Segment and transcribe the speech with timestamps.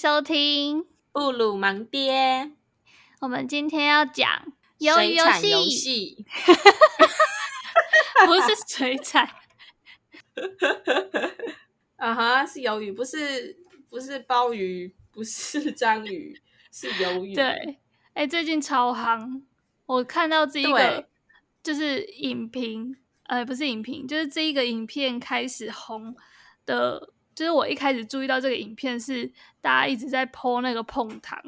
[0.00, 2.52] 收听布鲁盲爹。
[3.20, 5.26] 我们今天要讲鱿鱼游
[5.68, 6.24] 戏，
[8.24, 9.28] 不是水产。
[11.96, 13.58] 啊哈，是鱿鱼，不是
[13.90, 16.40] 不是鲍鱼，不是章鱼，
[16.72, 17.34] 是鱿鱼。
[17.34, 17.44] 对，
[18.14, 19.42] 哎、欸，最近超夯，
[19.84, 21.06] 我看到这一个
[21.62, 26.16] 就是影评，呃，不是影评，就是这一个影片开始红
[26.64, 27.12] 的。
[27.34, 29.30] 就是我一开始注意到这个影片是
[29.60, 31.38] 大家一直在 po 那个碰糖，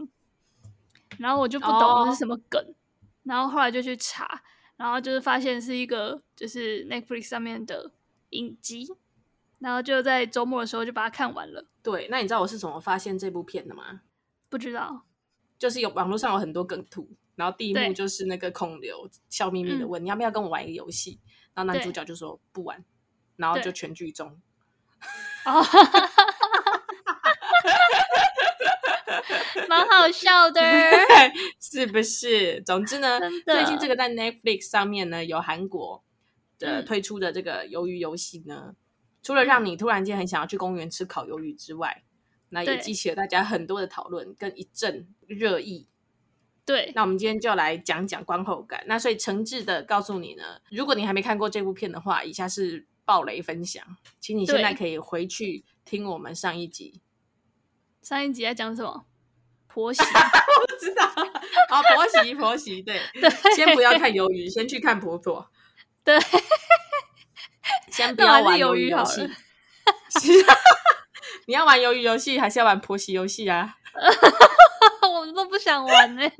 [1.18, 2.74] 然后我就不懂是什么梗，oh.
[3.24, 4.42] 然后后来就去查，
[4.76, 7.92] 然后就是发现是一个就是 Netflix 上面的
[8.30, 8.88] 影集，
[9.58, 11.66] 然后就在周末的时候就把它看完了。
[11.82, 14.00] 对，那你知道我是怎么发现这部片的吗？
[14.48, 15.04] 不知道，
[15.58, 21.18] 就是有网络上有很多梗图，然后第一幕就是那个孔刘笑眯眯的问、嗯、你要不要跟我玩一个游戏，
[21.54, 22.84] 然后男主角就说不玩，
[23.36, 24.40] 然后就全剧终。
[25.44, 25.62] 哦，
[29.68, 30.60] 蛮好笑的，
[31.60, 32.60] 是不是？
[32.62, 36.04] 总之呢，最近这个在 Netflix 上面呢，有韩国
[36.58, 38.76] 的推出的这个鱿鱼游戏呢，嗯、
[39.22, 42.04] 除了让你突然间很想要去公园吃烤鱿鱼之外，
[42.50, 45.88] 那也激起了大家很多的讨论跟一阵热议。
[46.64, 48.84] 对，那我们今天就来讲讲观后感。
[48.86, 52.86] 那所以诚挚的告诉你呢，如果你还没看过这部片的话，以下是。
[53.04, 53.84] 暴雷分享，
[54.20, 57.00] 请你现在可以回去听我们上一集。
[58.02, 59.04] 上一集在讲什么？
[59.66, 60.02] 婆媳？
[60.04, 61.06] 我不知道。
[61.70, 65.50] 好， 婆媳，婆媳，对，对，先不要看鱿鱼，先去看婆婆。
[66.04, 66.18] 对，
[67.90, 69.28] 先不要玩鱿鱼游戏。
[71.46, 73.76] 你要玩鱿鱼游戏，还是要玩婆媳游戏啊？
[75.02, 76.30] 我都不想玩呢、欸，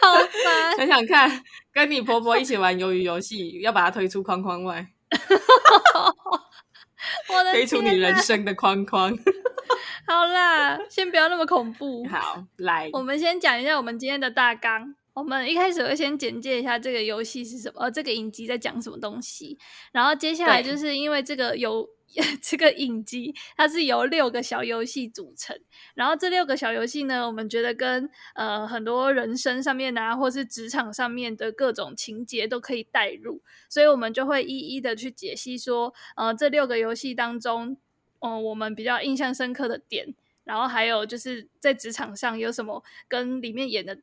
[0.00, 0.76] 好烦。
[0.76, 4.86] 想想看，跟你婆婆一起玩鱿鱼游戏，要把它推出框框外。
[7.32, 9.16] 我的飞出你人生的框框。
[10.06, 12.06] 好啦，先不要那么恐怖。
[12.06, 14.94] 好，来，我们先讲一下我们今天的大纲。
[15.14, 19.58] 我们一开始会先简介一下这个游戏是什么，呃，这个影集在讲什么东西。
[19.90, 21.88] 然后接下来就是因为这个有
[22.40, 25.58] 这个影集，它是由六个小游戏组成。
[25.94, 37.76] 然后这六个小游戏呢，我们觉得跟呃很多人生上面啊，或是职场上面的各种情节都可以带入，所以我们就会一一的去解析说，呃，这六个游戏当中，
[38.20, 43.98] 嗯、呃，我们比较印象深刻的点，然后还有就是在职场上有什么跟里面演的。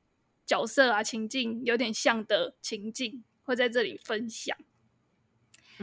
[0.45, 4.57] 角色啊，情境有点像的情境会在这里分享。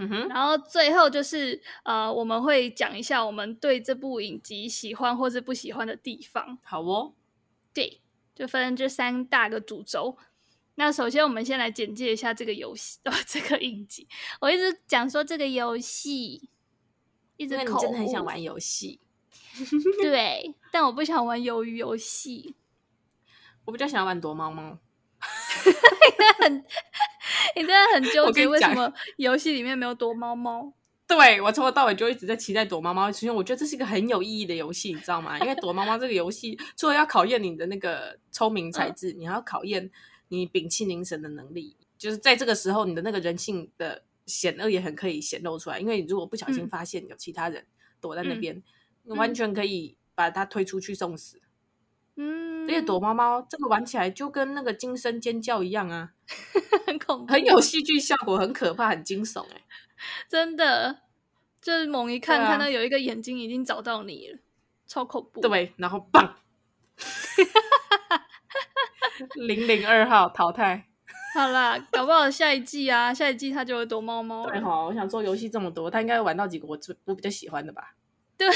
[0.00, 6.59] 嗯哼，然后最后就是呃，我们会讲一下我们对这部影集喜欢或是不喜欢的地方。
[6.62, 7.12] 好哦，
[7.75, 8.00] 对，
[8.34, 10.16] 就分这三大个主轴。
[10.77, 14.09] 那首先我们先来简介一下这个游戏， 哦，这个影集。
[14.41, 16.49] 我一直讲说这个游戏，
[17.37, 19.00] 一直你真的很想玩游戏。
[20.00, 22.55] 对，但我不想玩鱿鱼游戏。
[23.67, 24.78] 我比较想要玩躲猫猫，
[26.41, 26.65] 很，
[27.56, 30.72] 你真的很纠结，为什么游戏里面没有躲猫猫？
[31.06, 35.37] 对，我从头到尾就一直在期待躲猫猫，出现我觉得这是一个很有意义的游戏，你知道吗？
[35.41, 39.91] 因为躲猫猫这个游戏，除了要考验你的那个聪明才智，嗯、你还要考验
[40.28, 41.77] 你屏气凝神的能力。
[41.99, 45.81] 就是在这个时候，你的那个人性的险恶也很可以显露出来。
[45.81, 47.67] 因为你如果不小心发现有其他人
[48.00, 48.62] 躲在那边，嗯、
[49.03, 51.43] 你完全可以把他推出去送死。
[52.17, 56.12] 嗯，而且躲猫猫这个玩起来就跟那个惊声尖叫一样啊，
[56.87, 59.65] 很恐怖，很有戏剧效果，很可怕，很惊悚哎、欸，
[60.29, 61.01] 真的，
[61.61, 64.39] 就是猛一看、啊、看到有一个眼睛已经找到你了，
[64.87, 65.41] 超恐怖。
[65.41, 66.37] 对，然后棒，
[69.35, 70.87] 零零二号淘汰。
[71.35, 74.45] 好啦，搞不好下一季啊，下一季他就会躲猫猫。
[74.49, 77.95] 对哈，我想做游戏这么多，他应该会玩到几个我最我比较喜欢的吧？
[78.37, 78.49] 对。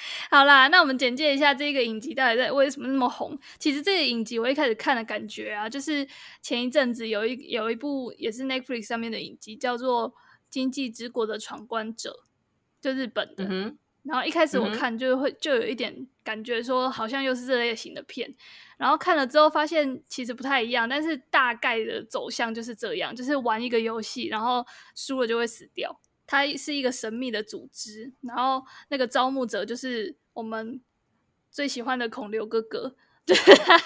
[0.30, 3.38] 好啦，那我们简介一下这个影集到底在为什么那么红。
[3.58, 6.06] 其实这个影集我一开始看的感觉啊，就是
[6.42, 10.10] 前一阵子有一有一部也是 Netflix 上面的影集，叫做
[10.48, 12.10] 《经济之国的闯关者》，
[12.82, 13.46] 就日本的。
[13.48, 18.34] 嗯、然后一开始我看就会就有一点感觉说，好像又是这类型的片。
[18.78, 24.64] 然后看了之后发现其实不太一样，但是大概的走向就是这样，就是玩一个游戏，然后
[24.94, 26.00] 输了就会死掉。
[26.30, 30.80] 它是一个神秘的组织，然后那个招募者就是我们
[31.50, 32.94] 最喜欢的孔刘哥哥，
[33.26, 33.76] 就是他，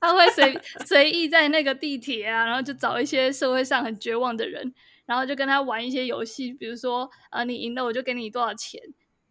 [0.00, 0.56] 他会随
[0.86, 4.72] 随意在那个地铁啊，然后就找一些社会上很绝望的人，
[5.04, 8.80] 然后就跟他玩一些游戏，比如说呃，你赢了我就给你多少钱，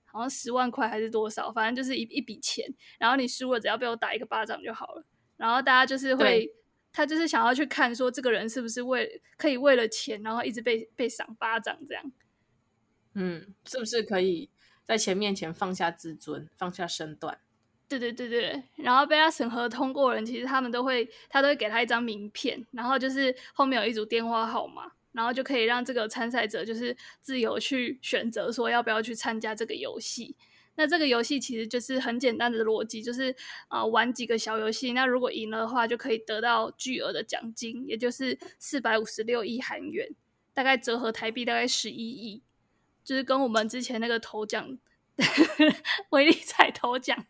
[0.04, 2.66] 好像十万块还是多少，反正就是一一笔钱，
[3.00, 5.06] 然后你输了只要被我打一个巴掌就好了，
[5.38, 6.54] 然后大家就是会，
[6.92, 12.12] 他就是想要去看说这个人是不是为可以为了钱，然后一直被被赏巴掌这样。
[13.22, 14.50] 嗯，是不是可以
[14.86, 17.38] 在钱面前放下自尊，放下身段？
[17.90, 30.38] 对对对对，然后被他审核通过的人，其实他们都会，他都会给他一张名片，然后就是后面有一组电话号码，然后就可以让这个参赛者就是自由去选择说要不要去参加这个游戏。
[30.76, 33.36] 那这个游戏其实就是很简单的逻辑，就是
[33.68, 40.08] 啊、呃、玩几个小游戏，那如果赢了的话，就可以得到巨额的奖金，也就是四百五十六亿韩元，
[40.54, 42.44] 大概折合台币大概十一亿，
[43.10, 44.78] 就是跟我们之前那个头奖，
[46.12, 47.26] 威力彩头奖。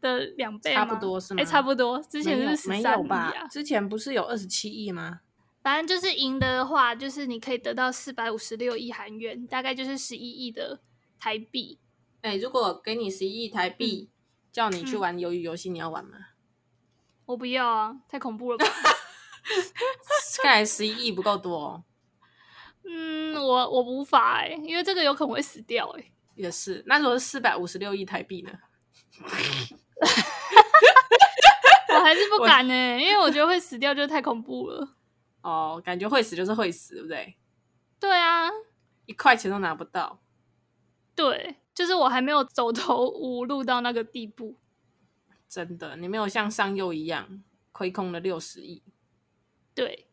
[0.00, 1.42] 的两倍差不多是吗？
[1.42, 2.02] 哎、欸，差不多。
[2.04, 5.20] 之前是十三亿啊，之前不是有二十七亿吗？
[5.62, 10.80] 反正就是赢的话，就是你可以得到四百五十六亿韩元，大概就是十一亿的
[11.18, 11.78] 台币。
[12.22, 14.12] 哎、欸，如果给你十一亿台币、嗯，
[14.50, 16.16] 叫你去玩鱿鱼游戏，你要玩吗？
[17.26, 18.66] 我不要啊，太恐怖了吧！
[20.42, 21.84] 看来十一亿不够多、哦。
[22.90, 26.12] 嗯，我我无法哎、欸，因为这个有可能会死掉哎、欸。
[26.34, 28.50] 也是，那如果是四百五十六亿台币呢？
[31.90, 34.88] 我还是不敢呢、欸，因为我觉得会死掉就太恐怖了。
[35.42, 37.36] 哦，感觉会死就是会死，对不对？
[38.00, 38.48] 对啊，
[39.06, 40.20] 一块钱都拿不到。
[41.14, 44.56] 对，就是我还没有走投无路到那个地步。
[45.48, 47.42] 真的，你没有像上佑一样
[47.72, 48.82] 亏空了六十亿。
[49.74, 50.07] 对。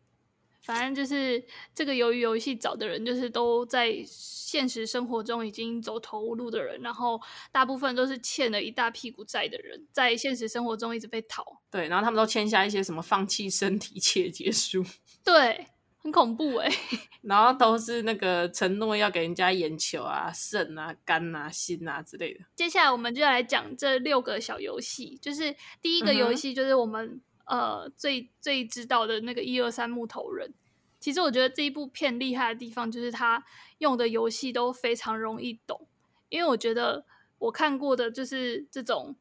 [0.65, 1.44] 反正就是
[1.75, 7.21] 这个鱿鱼游戏找的人，就是都在现实生活中已经走投无路的人，然后
[7.51, 11.62] 大部分都是欠了一大屁股债的人，在现实生活中一直被讨。
[11.69, 14.83] 对，然后他们都签下一些什么放弃身体切结书，
[15.23, 15.67] 对，
[16.00, 16.71] 很恐怖哎。
[17.21, 22.39] 然后都是那个承诺要给人家眼球啊、肾啊、肝啊、心啊之类的。
[22.56, 27.21] 接下来我们就要来讲这六个小游戏，就是第一个游戏就是我们。
[27.45, 30.53] 呃，最最知道的那个一二三木头人，
[31.00, 33.44] 其实我觉得这一部片厉害的地方就是他
[33.77, 35.88] 用的游戏都非常容易懂，
[36.30, 37.06] 因为我觉得
[37.38, 39.15] 我看过的就是这种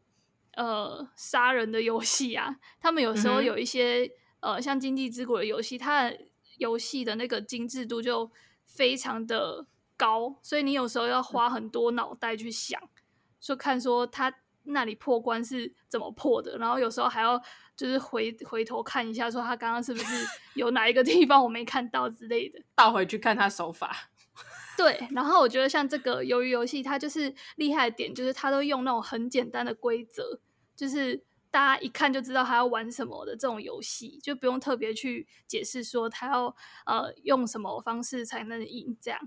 [0.54, 4.04] 呃杀人的游戏啊，他们有时候有一些、
[4.40, 6.18] 嗯、呃像经济之国的游戏，它的
[6.58, 8.30] 游戏的那个精致度就
[8.64, 9.66] 非常的
[9.96, 12.80] 高，所以你有时候要花很多脑袋去想，
[13.38, 14.34] 就看说他
[14.64, 17.40] 那里破关是怎么破的，然后有时候还要。
[17.76, 20.24] 就是回回头看一下，说他刚刚是不是
[20.54, 23.92] 有哪一个地方我没看到之类的，倒回去看他手法。
[24.76, 30.38] 对，然后我觉得像这个鱿鱼游戏，它就是厉害的点，就是它都用那种很简单的规则，
[30.76, 31.20] 就是
[31.50, 36.54] 大家一看就知道他要玩什么的这种游戏，就不用特别去解释说他要
[36.86, 39.20] 呃用什么方式才能赢这样，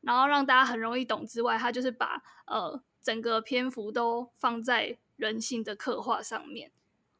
[0.00, 6.70] 然后让大家很容易懂之外，他就是把呃整个篇幅都放在人性的刻画上面。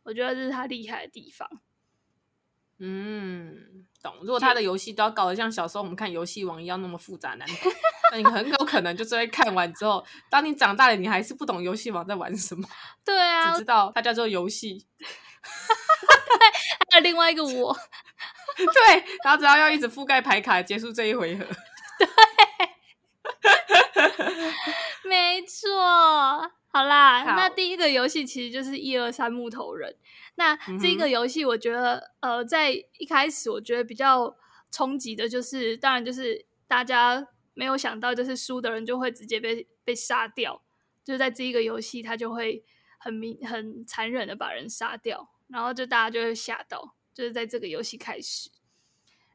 [0.05, 1.49] 我觉得这是他厉害的地方。
[2.79, 4.13] 嗯，懂。
[4.23, 7.73] 如果他的游戏都要搞得像小时候我们看游戏王一样那么复杂难懂，
[8.11, 12.69] 那你很有可能就是会看完之后，当你长大了，你还是不懂游戏王在玩什么。
[13.05, 14.85] 对啊，只知道它叫做游戏。
[14.99, 15.07] 对，
[16.91, 17.77] 还有另外一个我。
[18.57, 21.47] 对，然后只要要一直覆盖牌卡结束这一回合。
[21.99, 22.09] 对，
[25.05, 25.71] 没错。
[26.69, 29.97] 好啦好，那第一个游戏其实就是一二三木头人。
[30.37, 34.35] 那这个游戏，我觉得、嗯，呃，在一开始我觉得比较
[34.71, 40.63] 冲击的就是，当然就是大家没有想到，就是输的人就会直接被被杀掉。
[41.05, 42.65] 就是在这一个游戏，他就会
[42.97, 46.95] 很明很残忍的把人杀掉，然后就大家就会吓到。
[47.13, 48.49] 就是在这个游戏开始，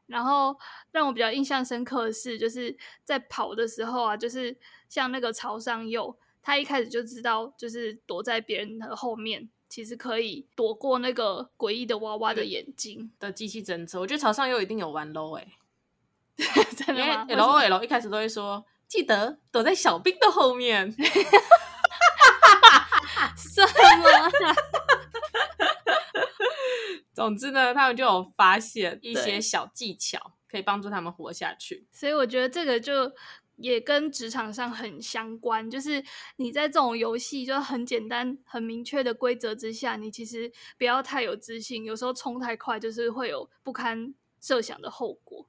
[0.06, 0.58] 然后
[0.90, 4.56] 让我比较印象深刻的是，就是在跑的时候啊，就是
[4.88, 6.16] 像那个朝上右。
[6.40, 14.00] 他一开始就知道，就是躲在别人的后面，其实可以躲过那个诡异的娃娃的眼睛的机器侦测。
[14.00, 15.46] 我觉得朝上佑一定有玩 low 哎、
[16.38, 17.26] 欸，真的吗？
[17.28, 20.90] 因为 LOL 一开始都会说，记得躲在小兵的后面。
[23.36, 24.30] 什么？
[27.12, 31.86] 总之呢，他们就有发现一些小技巧，可以帮助他们活下去。
[31.92, 33.12] 所以我觉得这个就。
[33.58, 36.02] 也跟职场上很相关，就是
[36.36, 45.46] 你在这种游戏就是很简单、很明确的规则之下，你其实不要太有自信，有时候冲太快就是会有不堪设想的后果。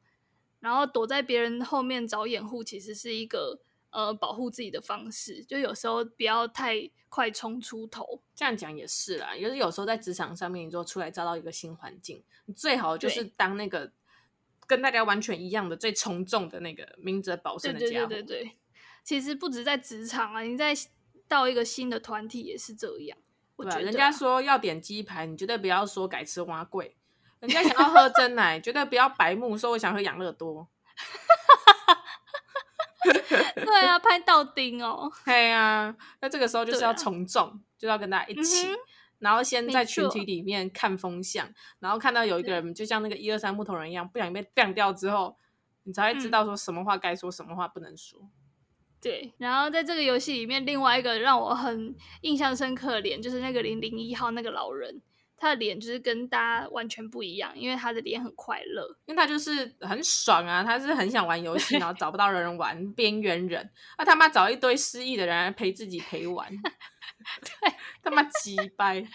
[0.59, 3.59] 然后躲在别人后面找掩护，其实是一个
[3.91, 5.43] 呃保护自己的方式。
[5.45, 8.21] 就有时候不要太快冲出头。
[8.33, 13.91] 这样讲也是啦，就是有时候在职场上面，你就出来遭到一个新环境，你最好就是当那个。
[14.69, 18.07] 跟大家完全一样的最从众的那个明哲保身的家伙。
[18.07, 18.57] 对对对对，
[19.03, 20.75] 其实不止在职场啊，你在
[21.27, 23.17] 到一个新的团体也是这样。
[23.55, 26.91] 我觉得、啊、人家说要点鸡排，你绝对不要说改吃碗粿。
[27.39, 30.67] 人家想要喝真奶，绝对不要白目说我想喝养乐多。
[33.55, 35.11] 对啊，拍到钉哦。
[35.25, 38.77] 对啊，那这个时候就是要从众、啊，就要跟大家一起，嗯、
[39.19, 41.47] 然后先在群体里面看风向，
[41.79, 45.37] 然后看到有一个人就像那个一二三木头人一样，不小心被干掉之后，
[45.83, 48.19] 你才会知道说什么话该说，什么话不能说。
[49.01, 55.01] 对，然后在这个游戏里面，另外一个让我很印象深刻的脸，就是那个零零一号那个老人。
[55.41, 66.51] 他的脸就是跟大家完全不一样，因为他的脸很快乐，因为他就是很爽啊，他是很想玩游戏，然后找不到人玩，边缘人，啊他妈找一堆失忆的人来陪自己陪玩，
[67.41, 69.01] 对，他妈鸡掰，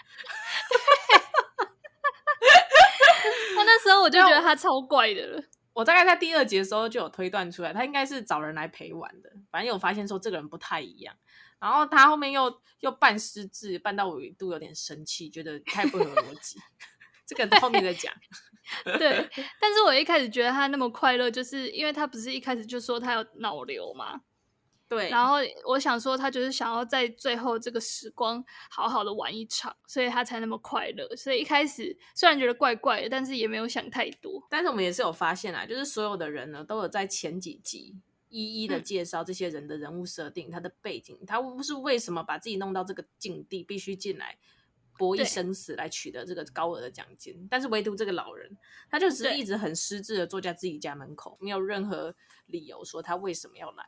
[3.55, 5.43] 他那时候我就觉得他超怪的了。
[5.73, 11.15] 我大概在第二集的时候就有推断出来，他应该是找人来陪玩的，反正有发现说这个人不太一样。
[11.59, 16.57] 然后他后面又又扮失智，扮到我一度有点生气，觉得太不合逻辑。
[17.25, 18.13] 这个后面再讲。
[18.83, 19.29] 对，
[19.59, 24.21] 但是我一开始觉得他那么快乐，就是因为他不是一开始就说他有脑瘤嘛。
[24.87, 25.09] 对。
[25.09, 25.37] 然后
[25.67, 31.15] 我想说，他就是想要在最后这个时光好好的玩一场，所以他才那么快乐。
[31.15, 34.45] 所以一开始虽然觉得怪怪的，但是也没有想太多。
[34.49, 37.95] 但是我们也是有发现啊，就是所有的人呢，都有在前几集。
[38.27, 44.37] 一一的介绍这些人的人物设定，嗯、他的背景，他不是为什么把自己弄到这个境地，必须进来
[44.97, 47.47] 博弈生死来取得这个高额的奖金。
[47.49, 48.57] 但是唯独这个老人，
[48.89, 52.13] 他就只是一直很失智的坐在自己家门口，没有任何
[52.47, 53.85] 理由说他为什么要来。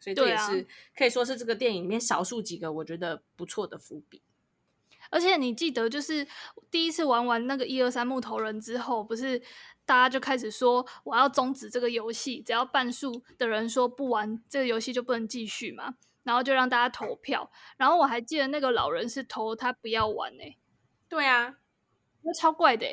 [0.00, 0.66] 所以这也是
[0.96, 4.22] 可以说是这个电影里面少数几个我觉得不错的伏笔。
[5.10, 6.26] 而且你记得，就是
[6.70, 9.38] 第一次玩完那个一二三木头人之后，不是
[9.86, 15.94] 大家就开始说我要终止这个游戏，只要半数的人说不玩这个游戏就不能继续嘛，
[16.24, 17.50] 然后就让大家投票。
[17.78, 20.58] 然后我还记得那个老人是投他不要玩诶、欸。
[21.08, 21.56] 对啊，
[22.20, 22.86] 那超怪的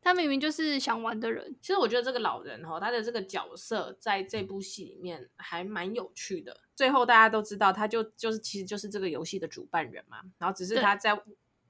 [0.00, 1.56] 他明明就是想玩的人。
[1.60, 6.60] 其实我觉得这个老人哈，他的这个角色在这部戏里面还蛮有趣的。
[6.74, 11.22] 最后大家都知道，他就就是其实就是这个游戏的主办人嘛，然后只是他在。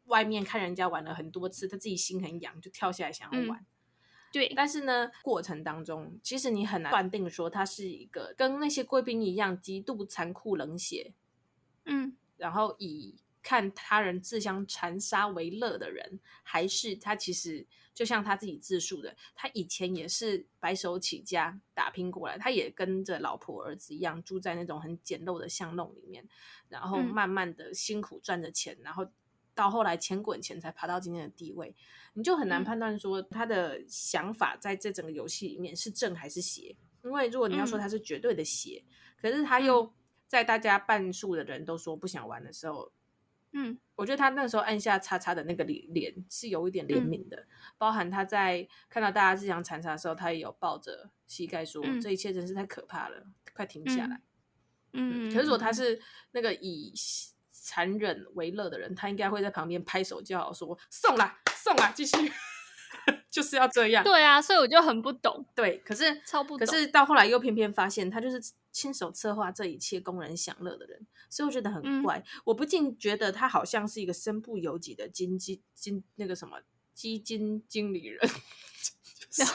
[0.06, 3.60] 外面看人家玩了很多次，他自己心很痒，就跳下来想要玩。
[3.60, 3.66] 嗯、
[4.32, 11.12] 对，但是呢，过程当中其实你很难断定说他是一个跟那些贵宾一样极度残酷冷血，
[11.84, 17.64] 嗯，然后以看他人自相残杀为乐的人，还是他其实
[18.00, 26.26] 就像他自己自述的，他以前也是白手起家打拼过来，他也跟着老婆儿子一样住在那种很简陋的巷弄里面，
[26.70, 29.06] 然后慢慢的辛苦赚着钱，嗯、然后。
[29.52, 31.74] 到后来钱滚钱才爬到今天的地位，
[32.14, 36.74] 你就很难判断说他的想法在这整个游戏里面是正还是邪。
[37.02, 39.92] 因为如果你要说他是绝对的邪，嗯、可是他又
[40.26, 42.90] 在大家半数的人都说不想玩的时候，
[43.52, 47.46] 嗯，我觉得他那时候按下叉叉的那个脸脸是有一点怜悯的，嗯、
[47.78, 54.20] 包含他在看到大家自相残杀的时候，他也有抱着膝盖说：“嗯、这一切真是太可怕了，快停下来。
[54.92, 56.00] 嗯”嗯，可是如果他是
[56.32, 56.92] 那个以。
[57.62, 62.16] 残忍为乐的人，他应该会在旁边拍手叫好，说：“送啦，送啦，继续，
[63.30, 65.46] 就是要这样。”对啊，所以我就很不懂。
[65.54, 66.66] 对，可是超不懂。
[66.66, 68.40] 可是到后来又偏偏发现，他就是
[68.72, 72.18] 亲手策划这一切、供人享乐的人，所以我觉得很怪。
[72.18, 76.60] 嗯、我不禁觉得他好像是一个身不由己的经济经那个什么
[76.94, 78.20] 基金经理人。
[79.18, 79.54] 就是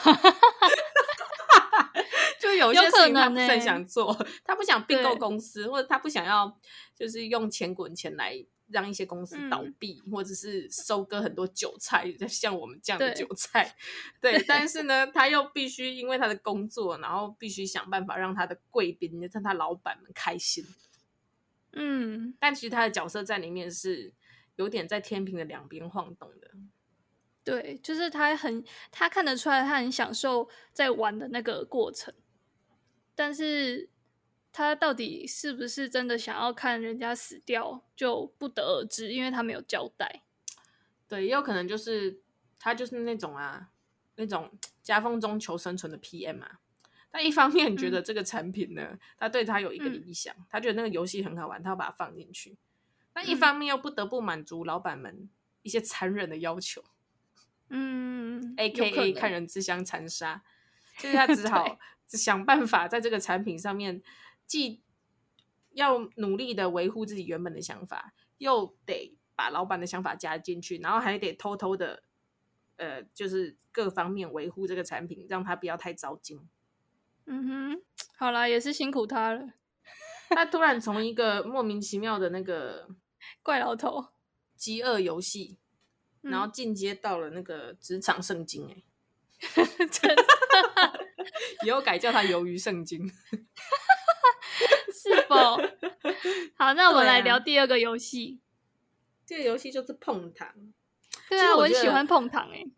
[2.40, 6.58] 就有一些事情他不很想做，欸、他不想并购公司，或者他不想要，
[6.94, 13.76] 就是用钱滚钱来让一些公司倒闭，嗯、或者是收割很多韭菜，像我们这样的韭菜。
[14.20, 20.64] 对， 对，但是呢，他又必须因为他的工作，然后必须想办法让他的贵宾，让他老板们开心。
[21.72, 24.12] 嗯，但其实他的角色在里面是
[24.56, 26.50] 有点在天平的两边晃动的。
[27.44, 32.12] 对，就是他很，他看得出来，他很享受在玩的那个过程。
[33.14, 33.88] 但是
[34.56, 40.22] 他到底是不是真的想要看人家死掉，就不得而知，因为他没有交代。
[41.06, 42.22] 对，也有可能就是
[42.58, 43.68] 他就是那种啊，
[44.14, 44.50] 那种
[44.82, 46.60] 夹缝中求生存的 PM 啊。
[47.10, 52.56] 但一方面觉得这个产品呢，嗯、他对他有一个理想，嗯、他觉得那个游戏很好玩，他要把它放进去。
[53.12, 55.28] 但一方面又不得不满足老板们
[55.60, 56.82] 一些残忍的要求。
[57.68, 60.42] 嗯，AKA 看人自相残杀，
[60.96, 61.78] 所以他只好。
[62.08, 64.00] 想办法在这个产品上面，
[64.46, 64.82] 既
[65.72, 72.02] 要努力的维护自己原本的想法，又得把老板的想法加进去，然后还得偷偷的，
[72.76, 76.48] 呃，就是各方面维护这个产品，让他不要太糟心。
[77.26, 77.82] 嗯哼，
[78.16, 79.54] 好啦，也是辛苦他了。
[80.30, 82.88] 他突然从一个莫名其妙的那个
[83.42, 84.06] 怪老头
[84.56, 85.58] 饥饿游戏，
[86.22, 88.84] 然后进阶到了那个职场圣经，欸，
[89.56, 90.24] 哎， 真的。
[91.66, 93.10] 以后改叫他鱿鱼圣经，
[94.92, 95.34] 是否？
[96.56, 98.40] 好，那我们来聊第二个游戏。
[99.24, 100.48] 这个游戏就是碰糖。
[101.28, 102.70] 对啊，我，我很喜欢碰糖诶、欸。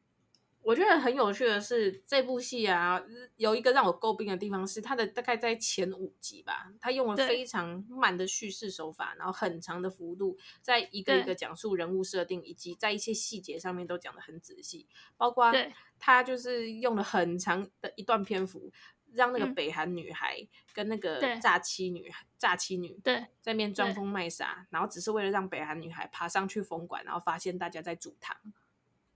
[0.61, 3.03] 我觉得很有趣的是，这部戏啊，
[3.37, 14.87] 有一个让我诟病的地方是，它的大概在前五集吧，它用了非常慢的叙事手法，然后很长的幅度，在一个一个讲述人物设定，以及在一些细节上面都讲得很仔细，
[15.17, 15.51] 包括
[15.99, 18.71] 它就是用了很长的一段篇幅，
[19.13, 28.37] 让那个北韩女孩跟那个诈欺女诈欺女对在面装疯卖傻，然后只是为了让北韩女孩爬上去封馆，然后发现大家在煮糖，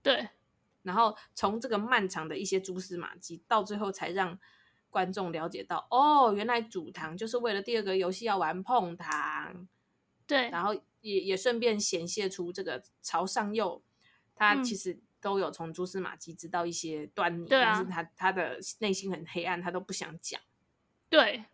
[0.01, 0.29] 对。
[0.81, 4.37] 然后从这个漫长的一些蛛丝马迹，到最后才让
[4.89, 9.65] 观众了解到，哦，原来煮糖就是为了第二个游戏要玩碰糖。
[10.27, 13.81] 对，然后也也顺便显现出这个朝上右，
[14.35, 20.39] 他其实都有从蛛丝马迹知道一些端倪，嗯、但是他他的内心很黑暗，他都不想讲。
[21.09, 21.45] 对，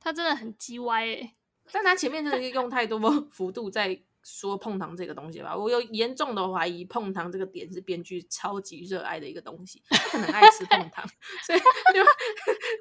[0.00, 1.32] 他真的很鸡歪诶，
[1.72, 2.98] 但他前面真的用太多
[3.30, 4.02] 幅度在。
[4.24, 11.04] 说碰糖这个东西吧，我有严重的怀疑碰糖这个点是编剧超级热爱的一个东西，他可能爱吃碰糖，
[11.46, 12.02] 所以就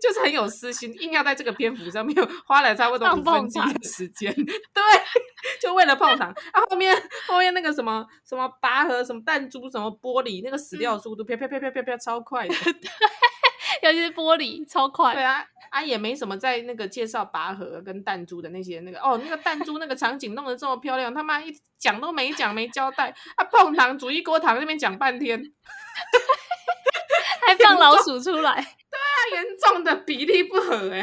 [0.02, 4.34] 就是很有私心，硬要在这个篇幅上面花了差不多五分之一的时间，
[4.74, 4.84] 对，
[5.62, 6.32] 就为了碰糖。
[6.52, 6.96] 啊，后面
[7.28, 12.74] 后面那个什么什么拔河什么弹珠什么玻璃，那个死掉的速度啪啪啪啪啪啪超快的，对，
[13.84, 15.46] 尤其是玻璃超快，对啊。
[15.70, 23.44] 啊，也没什么在那个介绍拔河跟弹珠的那些那个哦，那个弹珠那个场景弄得这么漂亮，他妈一讲都没讲没交代啊！
[23.46, 25.42] 碰糖煮一锅糖那边讲半天，
[27.48, 31.02] 还放老鼠出来，对啊，严重的比例不合哎，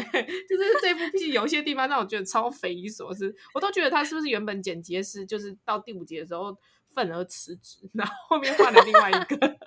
[0.48, 6.56] 就是这部剧有些地方让我觉得超匪夷所思，我都觉得他是不是原本剪辑师就是到第五集的时候
[6.94, 9.36] 愤而辞职，然后后面换了另外一个。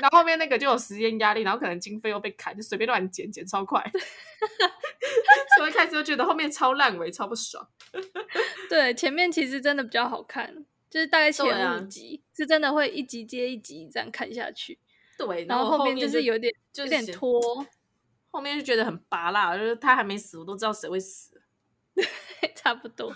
[0.00, 3.80] 然后后面那个就有时间压力，然后可能经费又被砍，就随便乱剪，剪超快。
[5.56, 7.68] 所以一开始就觉得后面超烂尾，超不爽。
[8.68, 14.78] 对，前面其实真的比较好看，就是大概前五集、啊、是真的会一集接一集这样看下去。
[15.16, 17.64] 对，然后后面就是有点就有点拖，
[18.30, 21.40] 后面就觉得很拔辣，就是他还没死，我都知道谁会死。
[22.56, 23.14] 差不多。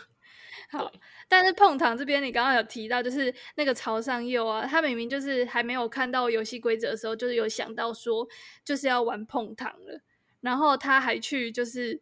[0.71, 0.93] 好。
[1.29, 8.29] 但是碰糖这边，你刚刚有提到，就是那个朝上右啊，他明明就是还没有看到游戏规则的时候，就是有想到说
[8.65, 10.01] 就是要玩碰糖了，
[10.41, 12.01] 然后他还去就是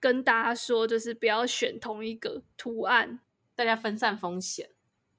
[0.00, 3.20] 跟大家说，就是不要选同一个图案，
[3.54, 4.70] 大家分散风险。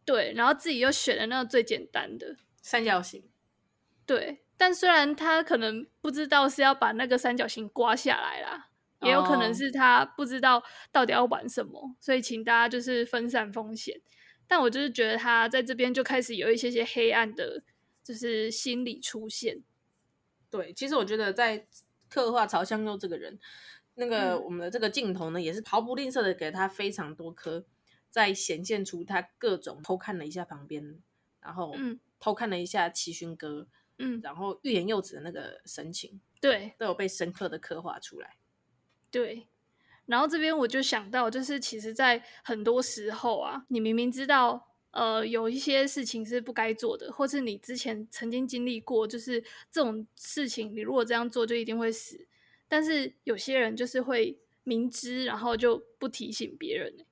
[0.03, 3.23] 对，然后自己又选了那个最简单的三角形。
[4.05, 8.69] 对，但虽然他可能不知道是要把那个三角形刮下来啦。
[9.01, 11.91] 也有可能是他不知道到底要玩什么，oh.
[11.99, 14.01] 所以请大家就是分散风险。
[14.47, 17.61] 但我就是觉得他在这边就开始有一些些黑暗的，
[18.03, 19.61] 就是心理出现。
[20.49, 21.67] 对，其实我觉得在
[22.09, 23.37] 刻画朝向佑这个人，
[23.95, 27.65] 那个我们的这个镜头呢，嗯、也是毫不吝啬的给他非常多颗，
[28.09, 30.99] 在显现出他各种偷看了一下旁边，
[31.41, 31.75] 然后
[32.17, 38.37] 偷看了一下齐勋哥，嗯，然后欲言又止的那个神情，对，都有被深刻的刻画出来。
[39.11, 39.47] 对，
[40.05, 49.41] 然后这边我就想到，就是其实，在很多时候啊，你明明知道，呃，有一些事情是不该做的，或是你之前曾经经历过，就是
[49.71, 52.27] 这种事情，你如果这样做，就一定会死。
[52.67, 57.05] 但是有些人就是会明知，然后就不提醒别人。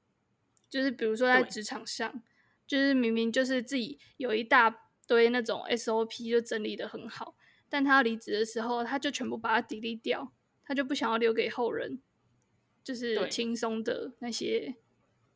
[0.69, 2.21] 就是比如说在职场上，
[2.67, 7.35] 就是明明就是自己有一大堆那种 SOP 就整理的很好，
[7.69, 10.33] 但他离职的时候，他就全部把它 delete 掉。
[10.65, 12.01] 他就不想要留给后人，
[12.83, 14.75] 就是轻松的那些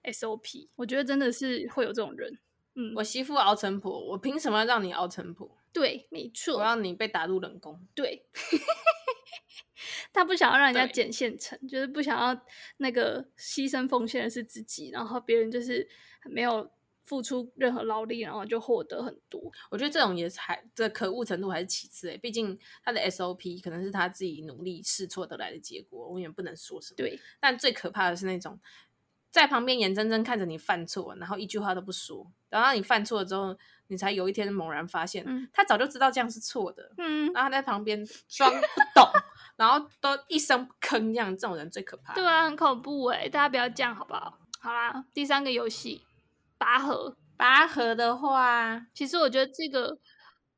[0.04, 0.68] SOP。
[0.76, 2.39] 我觉得真的是会有这种人。
[2.76, 5.58] 嗯，我媳妇熬成婆，我凭什么让你熬成婆？
[5.72, 7.88] 对，没错，我让你被打入冷宫。
[7.94, 8.26] 对，
[10.12, 12.46] 他不想要让人家捡现成，就是不想要
[12.78, 15.88] 那个牺牲奉献的是自己，然后别人就是
[16.26, 16.72] 没有。
[17.10, 19.41] 付出任何劳力，然后就获得很多。
[19.72, 26.98] 我觉得这种也是还这可恶程度还是其次诶，毕竟他的 SOP 可能是他自己努力试错得来的结果，我也不能说什么。
[26.98, 28.60] 对，但最可怕的是那种
[29.32, 39.10] 在旁边眼睁睁看着你犯错，然后一句话都不说，然后你犯错了之后，你才有一天猛然发现，嗯，他早就知道这样是错的，嗯，然后他在旁边 装不懂，
[39.58, 42.13] 然后都一声不吭，这样这种人最可怕。
[42.13, 44.38] 对啊，很恐怖诶，大家不要这样好不好？
[44.60, 46.04] 好啦，第三个游戏。
[46.60, 49.98] 拔河，拔河的话，其实我觉得这个，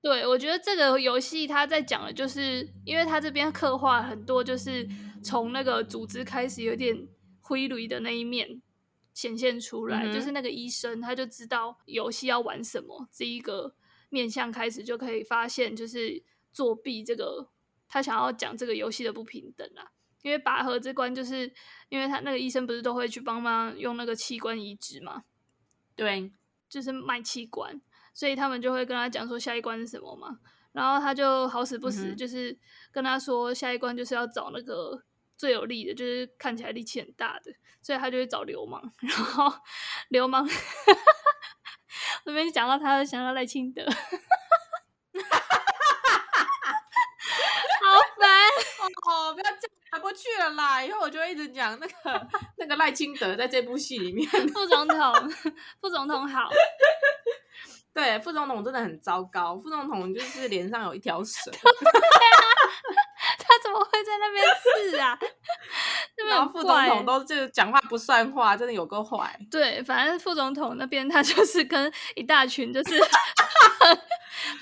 [0.01, 4.85] 对，我觉得这个游戏它在讲的就是，因为它这边刻画很多，就是
[5.23, 7.07] 从那个组织开始有点
[7.39, 8.61] 灰绿的那一面
[9.13, 13.75] 显现出来，嗯、就是那个医生他就知道游戏要玩什么，这一个
[14.09, 17.47] 面向开始就可以发现，就是作弊这个
[17.87, 19.85] 他想要讲这个游戏的不平等啊，
[20.23, 21.53] 因为拔河这关就是
[21.89, 25.23] 因为他那个医生不是都会去帮忙用那个器官移植嘛。
[26.01, 26.31] 对，
[26.67, 27.79] 就是卖器官，
[28.11, 30.39] 所以他们就会跟他讲说下一关是什么嘛。
[30.71, 32.57] 然后他就好死不死，就是
[32.91, 35.03] 跟他说下一关就是要找那个
[35.37, 38.81] 最有力的，就是看起来力气很大的，所以他就会找流氓。
[38.97, 39.53] 然后
[40.09, 40.43] 流氓，
[42.25, 43.85] 我没讲到他，想到赖清德，
[49.07, 49.33] 哦！
[49.33, 49.61] 不要讲，
[49.91, 50.83] 讲过去了啦。
[50.83, 55.13] 以后我就会一直讲那个那个赖清德在这部戏里面，副总统，
[55.81, 56.49] 副总统好。
[57.93, 59.57] 对，副总统真的很糟糕。
[59.57, 61.51] 副总统就是脸上有一条蛇，
[63.37, 65.19] 他怎么会在那边刺啊？
[66.29, 69.39] 然后副总统都就讲话不算话，真的有够坏。
[69.49, 72.99] 对，反正副总统那边他就是 跟一大群就是
[73.79, 73.97] 很，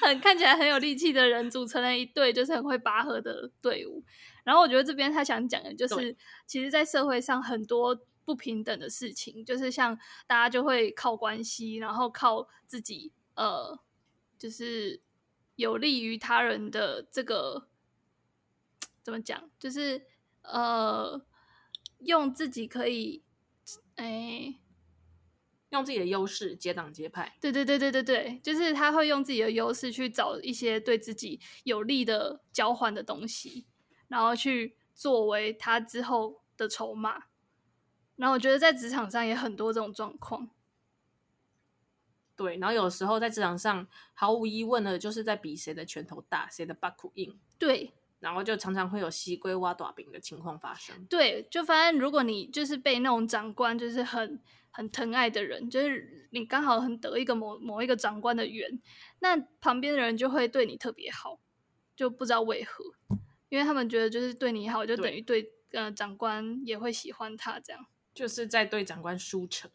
[0.02, 4.04] 很看起来很有力气的人组成了一队，就是很会拔河的队伍。
[4.44, 7.96] 然后我觉得这边他想讲的就是，其实，在社会上很多
[8.26, 13.12] 不平等的事情，就是像大家就会靠关系，然后靠自己。
[13.36, 13.80] 呃，
[14.38, 15.02] 就是
[15.56, 17.68] 有利于他人的这个
[19.02, 19.50] 怎么讲？
[19.58, 20.06] 就是
[20.42, 21.22] 呃，
[22.00, 23.24] 用自己可以，
[23.96, 24.56] 哎，
[25.70, 27.38] 用自己的优势结党结派。
[27.40, 33.68] 对对对对对对，就是他会用自己的优势去找一些对自己有利的交换的东西，
[34.08, 37.26] 然后去作为他之后的筹码。
[38.16, 40.50] 然后我觉得在职场上也很多这种状况。
[42.36, 47.40] 对，然后有时候在职场上，毫无疑问的就是在比谁的拳头大，谁的巴苦硬。
[47.58, 51.06] 对，然后就常常会有西龟挖大饼的情况发生。
[51.06, 54.40] 对，就发现如果你就是被那种长官就是很
[54.72, 58.80] 很疼爱的人，就是你刚好很得一个某某一个长官的缘，
[59.20, 61.40] 那旁边的人就会对你特别好，
[61.96, 62.84] 就不知道为何，
[63.50, 69.70] 因为他们觉得就是对你好，就等于对，对呃长官也会喜欢他，这样就是在对长官输诚。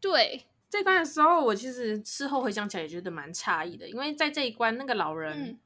[0.00, 0.46] 对。
[0.72, 5.58] 这关的时候，我其实事后回想起来也觉得蛮诧异的，因为在这一关，那个老人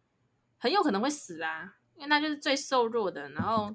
[0.56, 3.28] 很有可能会死啊，因为他就是最瘦弱的。
[3.30, 3.74] 然后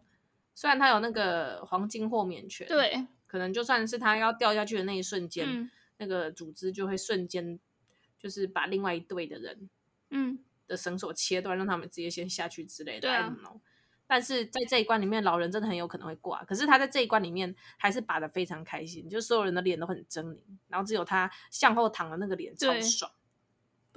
[0.54, 7.60] 虽然他有那个黄金豁免权，对，可能就算是他要掉下去的那一瞬间，嗯、那个组织就会瞬间
[8.20, 9.70] 就是把另外一队的人，
[10.10, 13.02] 嗯，的绳索切断，让他们直接先下去之类的。
[13.02, 13.36] 对啊。
[14.12, 16.44] 但是在这一关里面，老人真的很有可能会挂。
[16.46, 23.12] 可是他在这一关里面还是拔的非常开心，就所有人的脸都很狰狞，然后只有他向后躺的那个脸超爽，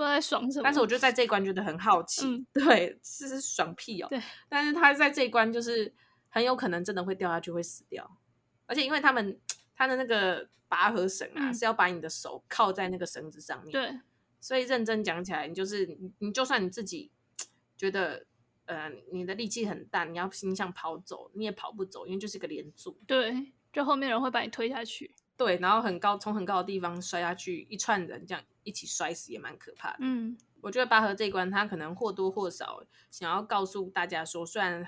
[0.02, 0.64] 不知道在爽什么。
[0.64, 4.08] 但是我就在这一关觉得很好奇，嗯、 对，是是爽屁哦。
[4.08, 5.94] 对，但是他在这一关就是
[6.28, 8.18] 很有可能真的会掉下去，会死掉。
[8.66, 9.38] 而且因为他们
[9.74, 14.00] 他的那个拔河绳啊，嗯、是要把你的手靠在那个绳子上面，对，
[14.40, 15.86] 所以认真讲起来，你就是
[16.18, 17.10] 你就算你自己
[17.76, 18.26] 觉得。
[18.64, 22.96] 呃，你的力气很大，你要你想跑走，你也跑不走，因为就是一个连坐。
[23.08, 25.12] 对，就后面人会把你推下去。
[25.36, 29.98] 对，然后很高，从很高的地方摔下去，一串人这样一起摔死也蛮可怕的。
[30.00, 34.86] 嗯，我觉得拔河这一关，他可能或多或少想要告诉大家说，虽然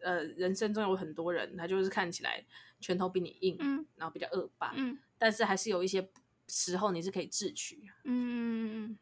[0.00, 2.44] 呃人生中有很多人，他就是看起来
[2.80, 6.10] 拳头比你硬，嗯，然后比较恶霸，嗯，但是还是有一些
[6.48, 7.90] 时候你是可以智取。
[8.04, 8.98] 嗯。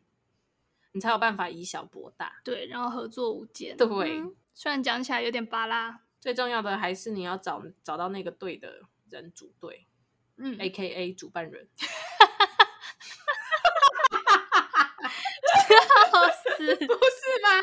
[0.92, 3.76] 你才有办法以小博大，对，然后合作无间。
[3.76, 3.86] 对，
[4.18, 9.86] 嗯、虽然讲起来有点巴拉，最重要的还是你要找找到那个对的人组队，
[10.38, 11.68] 嗯，A K A 主办人。
[16.66, 17.62] 不是吗？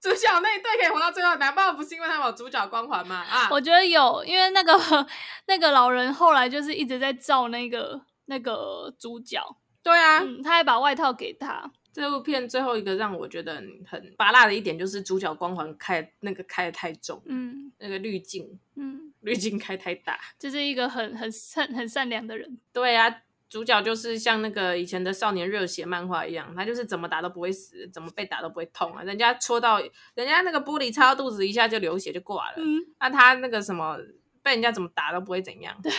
[0.00, 3.24] 主角那一对可以活到最后，难道不是因为他们有主角光环吗？
[3.28, 4.72] 啊，我觉得有，因为那个
[5.46, 9.40] 那个老人后来就是一直在照那个那个主角。
[9.82, 11.70] 对啊，嗯，他还把外套给他。
[11.92, 22.58] 这部片最后一个让我觉得很拔辣的一点，就是主角光环开那个开的太重，嗯，那个滤镜，嗯，滤镜开太大，就是一个很很善很善良的人。
[22.72, 23.08] 对啊，
[23.54, 29.04] 主角就是像那个以前的少年热血漫画一样，他就是怎么打都不会死，怎么被打都不会痛啊。
[29.04, 29.78] 人家戳到，
[30.16, 33.96] 人家那个玻璃插到肚子一下就流血就挂了，嗯，那他那个什么
[34.42, 35.92] 被人家怎么打都不会怎样，对，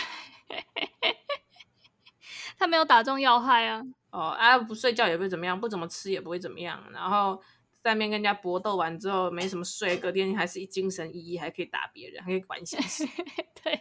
[2.58, 3.82] 他没有打中要害啊。
[4.10, 7.40] 哦啊，不睡觉也不会怎么样，不怎么吃也不会怎么样，然后
[7.82, 13.06] 在那边跟人家搏斗完之后没什么睡，隔天还是一精神奕奕，还可以打别人，还可以管闲事。
[13.64, 13.80] 对，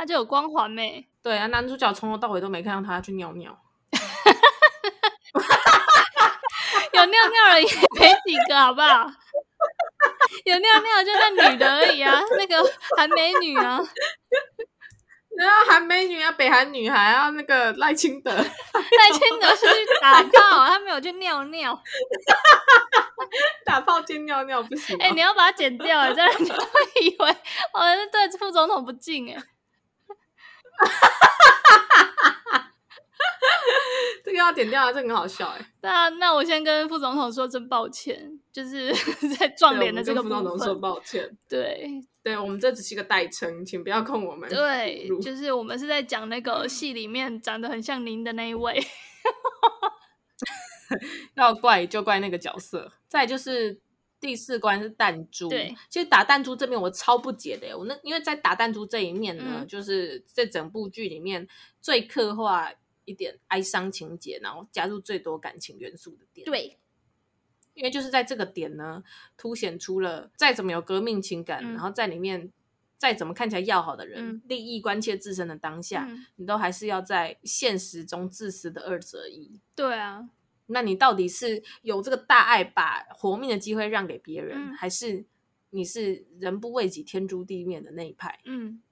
[0.00, 1.06] 他就有光环呗。
[1.22, 3.54] 对啊，男主角从头到尾都没看到他去尿尿。
[6.94, 9.06] 有尿尿的也没几个，好不好？
[10.46, 12.56] 有尿尿就那女的而已啊，那个
[12.96, 13.78] 韩美女啊。
[15.36, 21.78] 然后韩美女啊，北韩女孩啊，那个赖清德， 赖清德是去打炮，他没有去尿尿，
[23.66, 24.96] 打炮兼尿尿不行。
[24.98, 26.64] 哎、欸，你要把它剪掉，这样人家会
[27.02, 27.36] 以为
[27.74, 29.36] 我是对副总统不敬哎。
[34.24, 35.72] 这个要点掉啊，这个很好笑哎。
[35.82, 38.92] 那那我先跟副总统说声抱歉，就是
[39.38, 40.38] 在撞脸的这个部分。
[40.38, 41.36] 副总统说抱歉。
[41.48, 41.88] 对
[42.22, 44.48] 对，我们这只是一个代称，请不要控我们。
[44.48, 48.80] 对，就是我们是在讲那个戏里面长得很像您的那一位。
[51.34, 52.92] 要怪就怪那个角色。
[53.08, 53.80] 再就是。
[54.20, 61.48] 第四关是弹珠，对，其实打弹珠这边我超不解的，我那因为在打弹珠这一面呢，嗯、就是这整部剧里面
[61.80, 62.70] 最刻画
[63.06, 66.44] 一点哀伤情节，然后加入最多感情元素的点。
[66.44, 66.78] 对，
[67.72, 69.02] 因为就是在这个点呢，
[69.38, 72.52] 凸显出了再怎么有革命情感，嗯、然后在里面
[72.98, 79.60] 再怎么看起来要好的人，嗯、利益关切自身的当下，嗯、你都还是要在现实中自私的二择一。
[79.74, 80.28] 对啊。
[80.70, 85.24] 那你到底是有这个大爱，把活命的机会让给别人，嗯、还是
[85.70, 88.40] 你是人不为己，天诛地灭的那一派？
[88.44, 88.82] 嗯，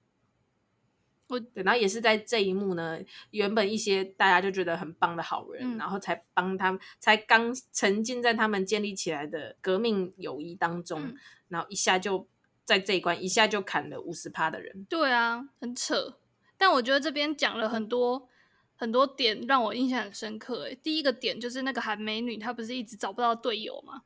[1.27, 2.99] 我然后也是在这一幕呢，
[3.31, 11.17] 原本一些大家就觉得很棒的好人，嗯、然后才帮他们，才刚沉浸在他们建立起来的革命友谊当中，嗯、
[11.49, 12.27] 然后一下就
[12.63, 14.85] 在这一关一下就砍了五十趴的人。
[14.89, 16.17] 对啊，很扯。
[16.57, 18.28] 但我觉得这边讲了很多。
[18.79, 24.03] 很多点让我印象很深刻，诶，第一个点就是那个韩美女，她不是一直找不到队友吗？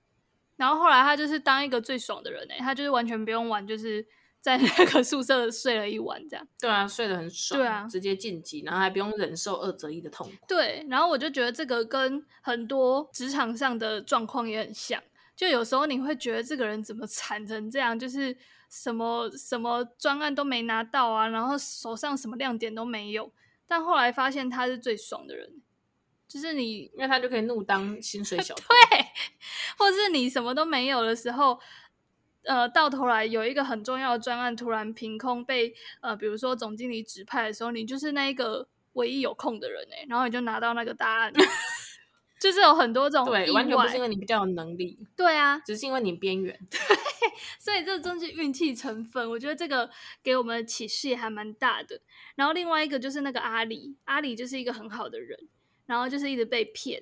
[0.56, 4.04] 然后后来她就是当一个最爽的人，诶，她就是完全不用玩，就是
[4.42, 6.48] 在那个宿舍睡了一晚这样。
[6.60, 7.60] 对啊，睡得很爽。
[7.60, 10.34] 对啊，直接晋级，然后还不用忍受二择一的痛苦。
[10.48, 15.00] 对，然后我就觉得这个跟很多职场上的状况也很像，
[15.36, 18.36] 就有时候你会觉得这个人怎么惨成这样，就是
[18.72, 23.32] 什么什么专案都没拿到啊，然后手上什么亮点都没有。
[23.74, 25.50] 但后来发现他是最爽的人，
[26.28, 29.04] 就是你，因为他就可以怒当薪水小偷， 对，
[29.80, 31.60] 或是你什么都没有的时候，
[32.44, 41.34] 呃，到头来有一个很重要的专案突然凭空被呃，比如说总经理指派的时候，你就是那一个唯一有空的人哎，然后你就拿到那个答案。
[42.44, 46.78] 就是有很多种，对，完全不是因为你比较有能力，对啊，只是因为你边缘，对，
[47.58, 49.30] 所以这真是运气成分。
[49.30, 49.90] 我觉得这个
[50.22, 52.02] 给我们的启示也还蛮大的。
[52.36, 55.40] 然后另外一个就是那个阿里，阿里就是一个很好的人，
[55.86, 57.02] 然后就是一直被骗，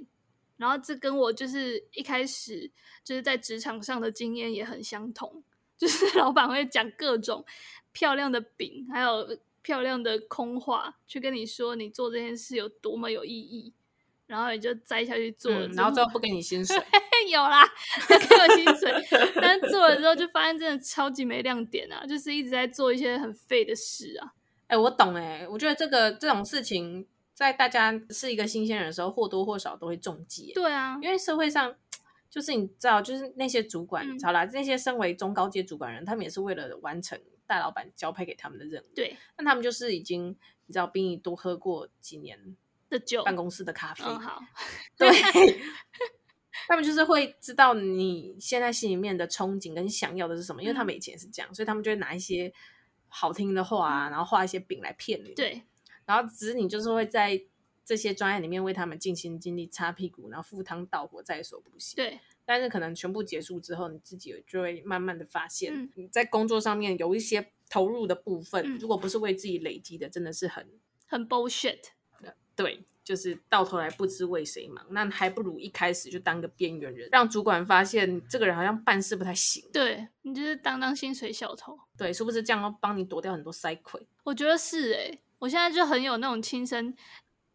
[0.58, 2.70] 然后这跟我就是一开始
[3.04, 5.44] 就是在职场上的经验也很相同，
[5.76, 7.44] 就是老板会讲各种
[7.92, 9.28] 漂亮的饼，还有
[9.64, 13.74] 漂亮的空话，去跟你说你做这件事有多么有意义。
[14.32, 16.74] 然后你就摘下去做了，嗯，然后最后不给你薪水，
[17.30, 17.68] 有啦，
[18.10, 18.90] 要给我薪水，
[19.36, 24.32] 但是做了之后就发现真的超级没亮点啊，就是一直在做一些很废的事啊。
[24.68, 30.54] 哎，我懂哎，我觉得这个这种事情在大家是一个新鲜人的时候，或多或少都会中计。
[30.56, 31.76] 对啊，因为社会上
[32.30, 38.86] 就是你知道，就是那些主管，好啦，那些身为中高阶主管人，他们也是为了完成大老板交配给他们的任务。
[38.96, 40.30] 对，那他们就是已经
[40.68, 42.56] 你知道，比你多喝过几年。
[42.92, 44.40] 的酒，办公室的咖啡，嗯、好，
[44.98, 45.10] 对，
[46.68, 52.54] 他们就是会知道你现在心里面的憧憬跟想要的是什么，因为他们以前是这样，嗯、所以他们就会拿一些
[53.08, 55.34] 好听的话啊，然后画一些饼来骗你。
[55.34, 55.64] 对，
[56.06, 57.42] 然后只是你就是会在
[57.86, 61.96] 这些专业里面为他们尽心尽力擦屁股，然后赴汤蹈火，在所不惜。
[61.96, 70.68] 对，但是可能全部结束之后，你自己就会慢慢的发现，你在工作上面有一些投入的部分，嗯、如果不是为自己累积的，真的是很
[71.08, 71.80] 很 bullshit。
[72.56, 79.64] 对，就是到头来不知为谁忙，那还不如一开始就当个边缘人，让主管发现这个人好像办事不太行。
[79.74, 81.80] 对，你就是当当薪水小偷。
[81.98, 84.00] 对，是不是这样要帮你躲掉很多塞亏？
[84.24, 86.96] 我觉得是哎，我现在就很有那种亲身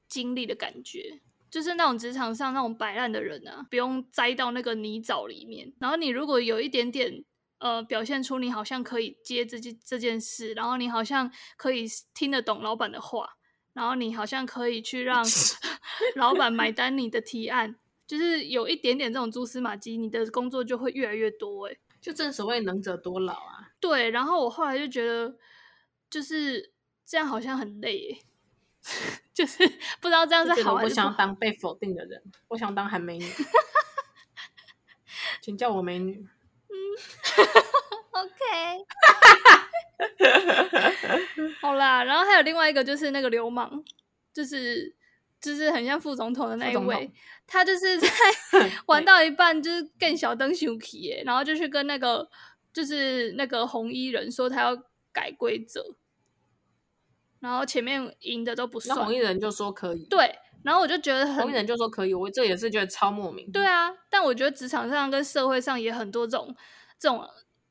[0.09, 5.72] 经历的感觉，就是那种职场上那种摆烂的人啊，不用栽到那个泥沼里面。
[5.78, 7.24] 然后你如果有一点点
[7.59, 13.37] 呃表现出你好像可以接这件这件事，然后你好像可以听得懂老板的话。
[13.76, 15.22] 然后你好像可以去让
[16.16, 21.68] 老板买单你的提案，就是有一点点这种蛛丝马迹，你的工作就会越来越多。
[21.68, 23.68] 哎，就正所谓能者多劳啊。
[23.78, 25.36] 对，然后我后来就觉得，
[26.08, 26.72] 就是
[27.04, 28.18] 这样好像很累，
[29.34, 29.68] 就是
[30.00, 30.88] 不知道这样是好还是不。
[30.88, 33.26] 我想当被否定的人，我想当韩美女，
[35.42, 36.26] 请叫我美女。
[36.70, 36.74] 嗯
[38.12, 39.65] ，OK。
[41.61, 43.82] 好啦，然后还有另外一个就是那个流氓，
[44.32, 44.94] 就是
[45.40, 47.11] 就是很像副总统的那一位，
[47.46, 48.09] 他就是在
[48.87, 52.28] 玩到一半就是更小灯熊皮耶，然后就去跟那个
[52.72, 54.76] 就是那个红衣人说他要
[55.12, 55.96] 改规则，
[57.40, 66.54] 然后前面赢的都不算，那红衣人就说可以，对，然后我就觉得很红衣人就说可以，我这也是觉得超莫名，对啊，但我觉得职场上跟社会上也很多这种
[66.98, 67.26] 这种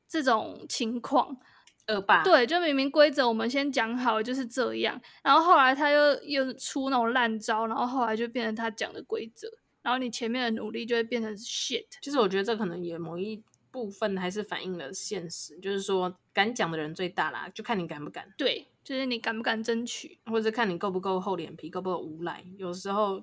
[0.08, 1.38] 这种情况。
[1.88, 2.22] 恶霸。
[2.22, 9.48] 对，就明明规则我们先讲好就是这样，然后后来他又又出那种烂招，然后后来就变成他讲的规则，
[9.82, 11.86] 然后你前面的努力就会变成 shit。
[12.00, 18.26] 其实我觉得这可能也某一部分还是反映了现实，就是说敢讲的人最大啦，就看你敢不敢。
[18.36, 22.44] 对，就是你敢不敢争取，或者看你够不够厚脸皮，够不够无赖。
[22.56, 23.22] 有时候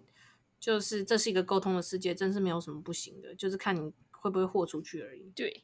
[0.59, 5.31] 就是这是一个沟通的世界，真是没有什么不行的，就是看你会不会豁出去而已。
[5.35, 5.63] 对。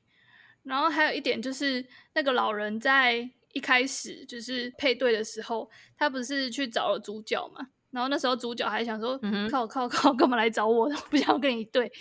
[0.64, 7.68] 然后还有一点就是，那个老人在一开始就是配对的时候，他不是去找了主角嘛？
[7.90, 10.88] 然后那时候主角还想说：“嗯、靠靠靠，干嘛来找我？
[11.10, 11.92] 不想跟你对。”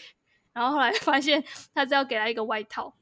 [0.53, 1.43] 然后后来发现
[1.73, 2.95] 他是要给他一个外套，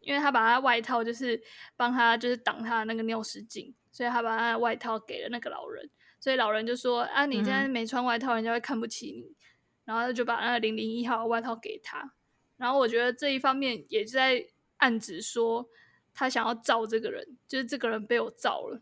[0.00, 1.40] 因为他把他外套就是
[1.76, 5.88] 帮他就是挡他的那个尿失禁，所以他把他的外套给了那个老人。
[6.18, 9.36] 所以老人就说：“啊，你现在没穿外套，人家会看不起你。”
[9.84, 12.12] 然后他就把那个零零一号的外套给他。
[12.56, 14.44] 然后我觉得这一方面也是在。
[14.82, 15.68] 暗指说
[16.12, 18.80] 他想要罩这个人，就是这个人被我罩了，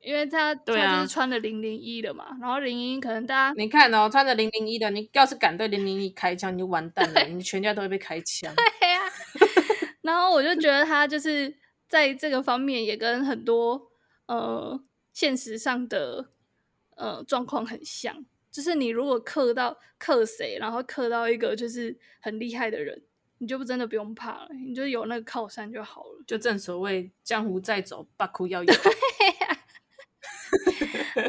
[0.00, 8.52] 因为他、啊、他就是穿了零零一的嘛，然后零零一可能大家你看哦，穿着零零一的，你要是敢对零零一开枪，你就完蛋了，你全家都会被开枪。
[8.80, 9.10] 对呀、啊，
[10.02, 11.56] 然后我就觉得他就是
[11.88, 13.90] 在这个方面也跟很多
[14.26, 14.78] 呃
[15.12, 16.30] 现实上的
[16.96, 23.02] 呃状况很像，就是你如果克到克谁，然后克到一个就是很厉害的人。
[23.38, 26.24] 你就不真的不用怕了，你就有那个靠山就好了。
[26.26, 28.72] 就正所谓江湖再走，八苦要有。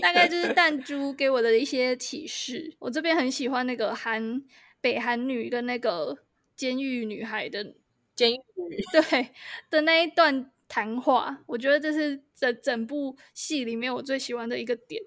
[0.01, 2.75] 大概就是弹珠给我的一些启示。
[2.79, 4.41] 我这边很喜欢那个韩
[4.79, 6.17] 北韩女跟那个
[6.55, 7.75] 监狱女孩的
[8.15, 9.29] 监狱女对
[9.69, 15.01] 的那一段谈话，我觉得这是整整部戏里面我最喜欢的一个点。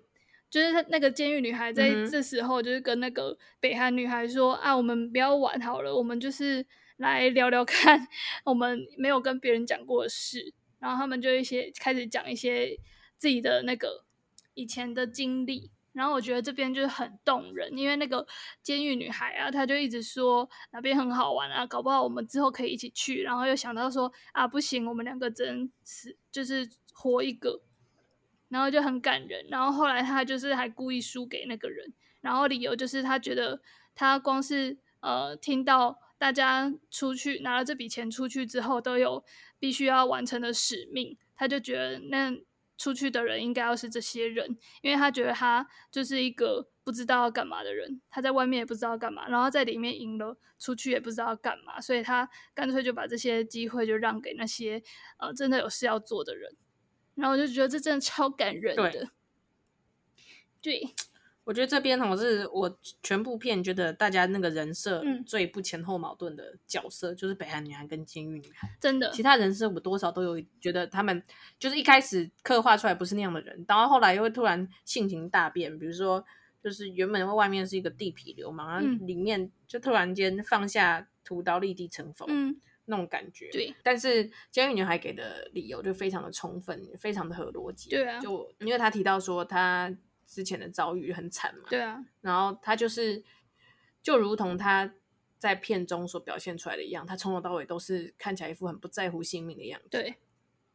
[0.51, 6.67] 就是他那个监狱女孩在这时候就是跟那个北韩女孩说、嗯、啊，我们不要玩好了，我们就是。
[7.01, 8.07] 来聊聊看，
[8.45, 12.79] 我们没有跟别人讲过的事，然后他们就一些开始讲一些
[13.17, 14.05] 自己的那个
[14.53, 18.27] 以前的经历，然后我觉得这边就是很动人，因为那个
[18.63, 27.63] 监狱女孩啊，她就一直说哪边很好玩啊，搞不好我们之后可以一起去，然后又想到说啊不行，我们两个真是就是活一个，
[28.51, 33.63] 然后就很感人，然后后来她就是还故意输给那个人，然后理由就是她觉得
[33.95, 35.99] 她光是呃听到。
[36.21, 39.25] 大家出去拿了这笔钱出去之后，都有
[39.59, 41.17] 必须要完成的使命。
[41.35, 42.31] 他就觉得那
[42.77, 48.03] 出去的人应该要是这些人，因为他觉得他就是一个不知道要干嘛的人。
[48.11, 54.83] 他在外面也不知道干嘛，然后在里面赢了，出去也不知道要干嘛，所以他干脆就把这些机会就让给那些
[55.17, 56.55] 呃真的有事要做的人。
[57.15, 58.91] 然后我就觉得这真的超感人的。
[58.91, 59.09] 对。
[60.63, 60.95] 对
[61.51, 68.71] 我觉得这边我，是我全部片觉得大家那个人设最不前后矛盾的角色，嗯、就是北韩女孩跟监狱女孩。
[68.81, 71.21] 真的，其他人设我多少都有觉得他们
[71.59, 75.77] 就是一开始刻画出来不是那样的人，然后后来又会突然性情大变。
[75.77, 76.25] 比如说，
[76.63, 83.51] 就是原本外面是一个地痞流氓，然后里面就突然间放下屠刀立地成佛，嗯，那种感觉。
[83.51, 87.91] 对，但是监狱女孩给的理由就非常的充分，非常的合逻辑。
[87.91, 89.93] 对啊，就因为他提到说他。
[90.31, 93.25] 之前的遭遇很惨嘛，对啊，然后他就是
[94.01, 94.95] 就如同他
[95.39, 99.89] 在片中所表现出来的一样，他从头到尾都是看起来一副很不在乎性命的样子。
[99.91, 100.15] 对，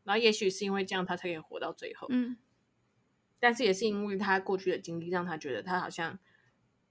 [0.03, 2.07] 然后也许是因为这样，他才可以活到最后。
[2.09, 2.35] 嗯，
[3.39, 6.19] 但是也是因为他过去的经历，让他觉得他好像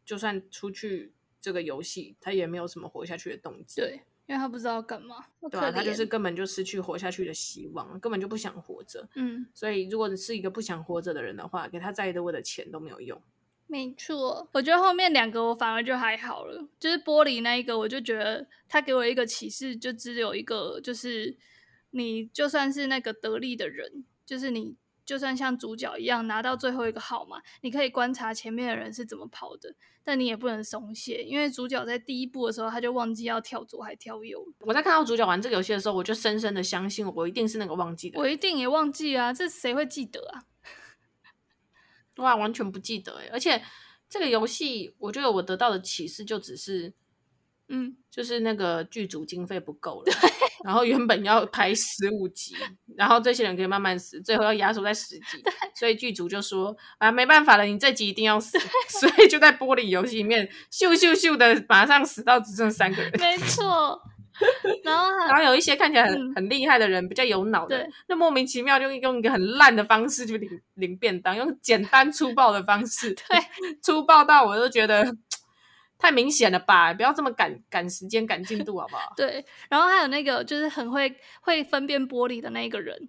[0.02, 3.82] 就算出去这个游戏，他也没有什么活下去的动机。
[3.82, 4.00] 对。
[4.26, 9.06] 因为他不知道干嘛，对啊，他就是根本就失去活下去的希望，根本就不想活着。
[9.14, 13.20] 嗯，所以如果你是一个不想活着的人的话，给他再多的钱都没有用。
[13.66, 21.36] 没错，我觉得后面两个我反而就还好了，就是玻璃那一个，我就觉得他给我一个启示，就只有一个，就是
[21.90, 24.76] 你就算是那个得力的人，就是你。
[25.04, 34.42] 就算像主角一样拿到最后一个号码，你可以观察前面的人是怎么跑的，但你也不能松懈，因为主角在第一步的时候他就忘记要跳左还跳右。
[34.60, 38.18] 我在看到主角玩这个游戏的时候，我就深深的相信我一定是那个忘记的。
[38.18, 40.42] 我一定也忘记啊，这谁会记得啊？
[42.16, 43.28] 哇，完全不记得哎！
[43.32, 43.62] 而且
[44.08, 46.94] 这个游戏，我觉得我得到的启示就只是。
[47.68, 50.12] 嗯，就是那个剧组经费不够了，
[50.64, 52.54] 然后原本要拍十五集，
[52.94, 55.42] 然后这些人可以慢慢死，最后要压缩在十集，
[55.74, 58.58] 所以剧组就说啊，没办法了，你这集一定要死，
[58.88, 63.98] 所以就在玻璃游戏里面咻咻咻的马上死到只剩三个人，没 错。
[64.82, 73.38] 然后然后有一些看起来很、嗯、很厉害的人，比较有脑的，那莫名其妙就用一个很烂的方式就领领便当，用简单粗暴的方式，对，
[73.80, 75.06] 粗暴到我都觉得。
[76.04, 76.92] 太明显了吧！
[76.92, 79.10] 不要这么赶赶时间、赶进度，好不好？
[79.16, 79.42] 对。
[79.70, 83.08] 然后还有那个，就是很会会分辨玻璃的那个人，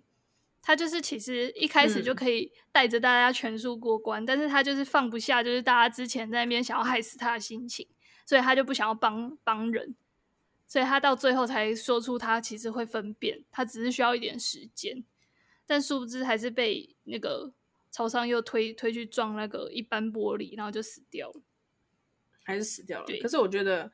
[0.61, 7.85] 他就是其实一开始就可以带着大家全数过关，但是他就是放不下，就是大家之前在那边想要害死他的心情，
[8.25, 9.93] 所以他就不想要帮帮人，
[10.65, 15.03] 所以他到最后才说出他其实会分辨，他只是需要一点时间，
[15.65, 17.51] 但殊不知还是被那个
[17.91, 21.41] 朝上又推推去撞那个一般玻璃，然后就死掉了，
[22.45, 23.05] 还是死掉了。
[23.05, 23.91] 对，可是我觉得。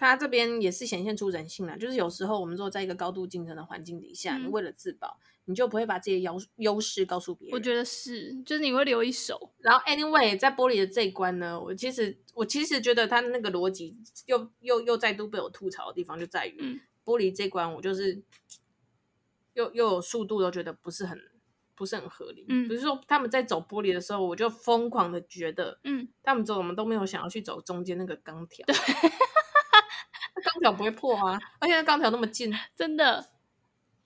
[0.00, 7.54] 他这边也是显现出人性了，就是有时候我们说在一个高度竞争的环境底下，嗯，你为了自保，你就不会把自己的优优势告诉别人。
[7.54, 9.52] 我觉得是，就是你会留一手。
[9.58, 13.94] 然后，anyway，在玻璃的这一关呢，我其实我其实觉得他那个逻辑
[14.24, 18.22] 又又又再度被我吐槽的地方就在于，嗯，玻璃这关我就是
[19.52, 21.20] 又又有速度都觉得不是很
[21.80, 22.44] 不是很合理。
[22.46, 28.66] 嗯，比如说他们在走玻璃的时候，我就疯狂的觉得，嗯，他们走我们都没有想要去走中间那个钢条。
[28.66, 28.76] 对。
[30.42, 33.26] 钢条不会破啊，而且那钢条那么近，真的，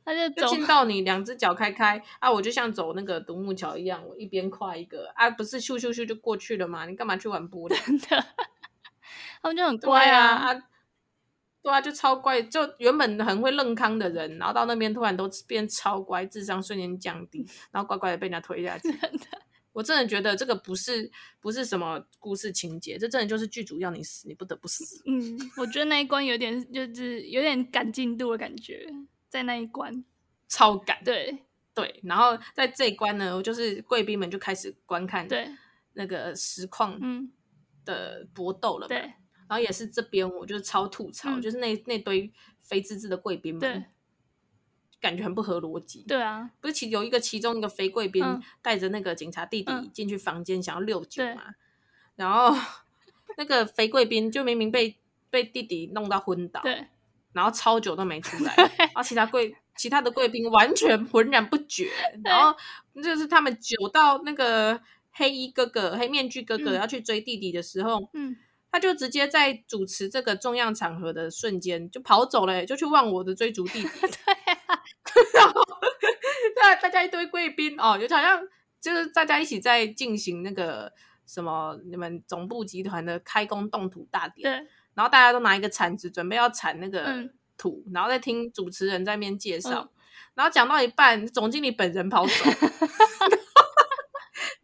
[0.05, 2.31] 他就就近到你两只脚开开啊！
[2.31, 6.87] 我就像走那个独木桥一样，我一边跨一个啊，不是咻咻咻就过去了吗？
[6.87, 7.75] 你干嘛去玩玻璃？
[7.87, 8.25] 真的，
[9.43, 10.63] 他们就很乖啊，啊，
[11.65, 18.93] 对啊，就超乖，就原本很会愣康的人，然后到那边突然都变超乖，智商瞬间降低，然后乖乖的被人家推下去。
[18.93, 19.27] 真的。
[19.73, 21.11] 我真的觉得这个不是
[21.41, 25.03] 不是什么故事情节，这真的就是剧组要你死，你不得不死。
[25.07, 28.87] 嗯，我觉得那一关有点就是有点赶进度的感觉，
[29.29, 30.05] 在那一关
[30.49, 31.03] 超赶。
[31.03, 31.37] 对
[31.75, 35.51] 对，然后在这一关呢，就是贵宾们就开始观看对
[35.95, 37.33] 那个实况嗯
[37.85, 38.89] 的搏斗了嘛。
[38.89, 39.13] 对，
[39.49, 43.87] 然后也是这边我就超吐槽，嗯、就是那那堆肥滋滋的贵宾们。
[45.01, 46.03] 感觉很不合逻辑。
[46.09, 48.25] 对啊，不是其有一个其中一个肥贵宾
[48.63, 51.43] 带着那个警察弟弟进去房间想要六九嘛，
[52.17, 52.57] 然后
[53.37, 54.97] 那个肥贵宾就明明被
[55.29, 56.87] 被弟弟弄到昏倒，对，
[57.35, 61.91] 然后超久都没出来， 然后其他贵其他的贵宾完全浑然不觉，
[62.25, 62.57] 然后
[63.03, 64.81] 就是他们久到那个
[65.11, 68.35] 黑衣哥哥、黑面具哥哥要去追弟弟的时候，嗯。
[68.75, 73.89] 他就直接在主持这个重要场合的瞬间就跑走了，就去忘我的追逐弟弟。
[74.01, 74.35] 对
[74.67, 74.83] 啊，
[75.33, 78.43] 然后对大家一堆贵宾哦，就好像
[78.81, 80.93] 就是大家一起在进行那个
[81.25, 84.43] 什么你们总部集团的开工动土大典。
[84.43, 89.89] 对，然后大家都拿一个铲子准备要铲那个土，嗯、然后再听主持人在那边介绍，嗯、
[90.35, 92.33] 然后讲到一半，总经理本人跑走。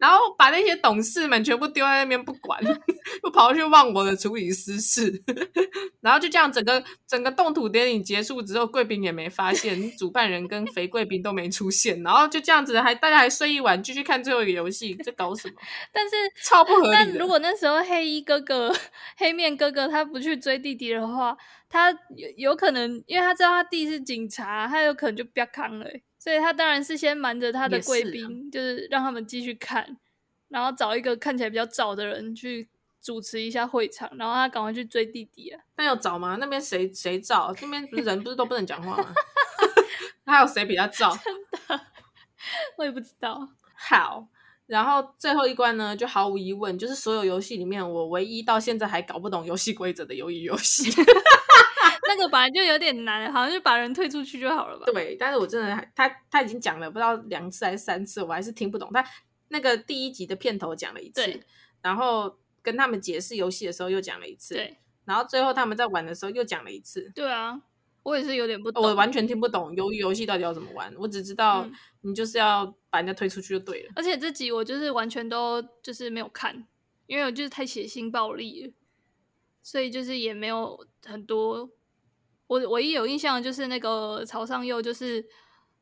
[0.01, 2.59] 然后把那些董事们全部丢在那边不管，
[3.23, 5.21] 又跑去忘我的处理私事，
[6.01, 15.53] 然后就这样整个整个动土典礼结束之后，贵宾也没发现，主办人跟肥贵宾都没出现，然后就这样子还大家还睡一晚，继续看最后一个游戏，在搞什么？
[15.93, 16.89] 但是超不合理。
[16.91, 18.73] 但如果那时候黑衣哥哥、
[19.17, 21.37] 黑面哥哥他不去追弟弟的话，
[21.69, 25.85] 他有有可能，因为他知道他弟是警察，他有可能就不要扛了。
[26.21, 29.97] 所以他当然是先瞒着他的贵宾，是啊、就是让他们继续看，
[30.49, 32.69] 然后找一个看起来比较早的人去
[33.01, 35.59] 主持一下会场，然后他赶快去追弟弟啊。
[35.77, 36.37] 那有早吗？
[36.39, 37.51] 那边谁谁早？
[37.59, 39.15] 那边不是人不是都不能讲话吗？
[40.23, 41.09] 还有谁比较早？
[41.17, 41.33] 真
[41.67, 41.85] 的，
[42.77, 43.49] 我也不知道。
[43.73, 44.27] 好，
[44.67, 50.91] 然后最后一关呢，就毫无疑问就是所有游戏里面我唯一到现在还搞不懂游戏规则的鱿鱼游戏。
[52.13, 54.85] 那个本来就有点难，好像就把人退出去就好了吧？
[54.91, 58.91] 对，但是我真的他他已经讲了不知道两次还是三次，我还是听不懂。
[58.91, 59.03] 他
[59.47, 61.39] 那个第一集的片头讲了一次，
[61.81, 67.11] 然后跟他们解释游戏的时候又讲了一次，对，然后最后他们在玩的时候又讲了一次。
[67.15, 67.61] 对啊，
[68.03, 70.93] 我也是有点不懂，我完全听不懂鱿鱼游戏到底要怎么玩。
[70.97, 71.67] 我只知道
[72.01, 73.89] 你就是要把人家推出去就对了。
[73.89, 76.67] 嗯，而且这集我就是完全都就是没有看，
[77.07, 78.73] 因为我就是太血腥暴力了，
[79.61, 81.69] 所以就是也没有很多。
[82.51, 85.25] 我唯一有印象的就是那个朝上佑，就是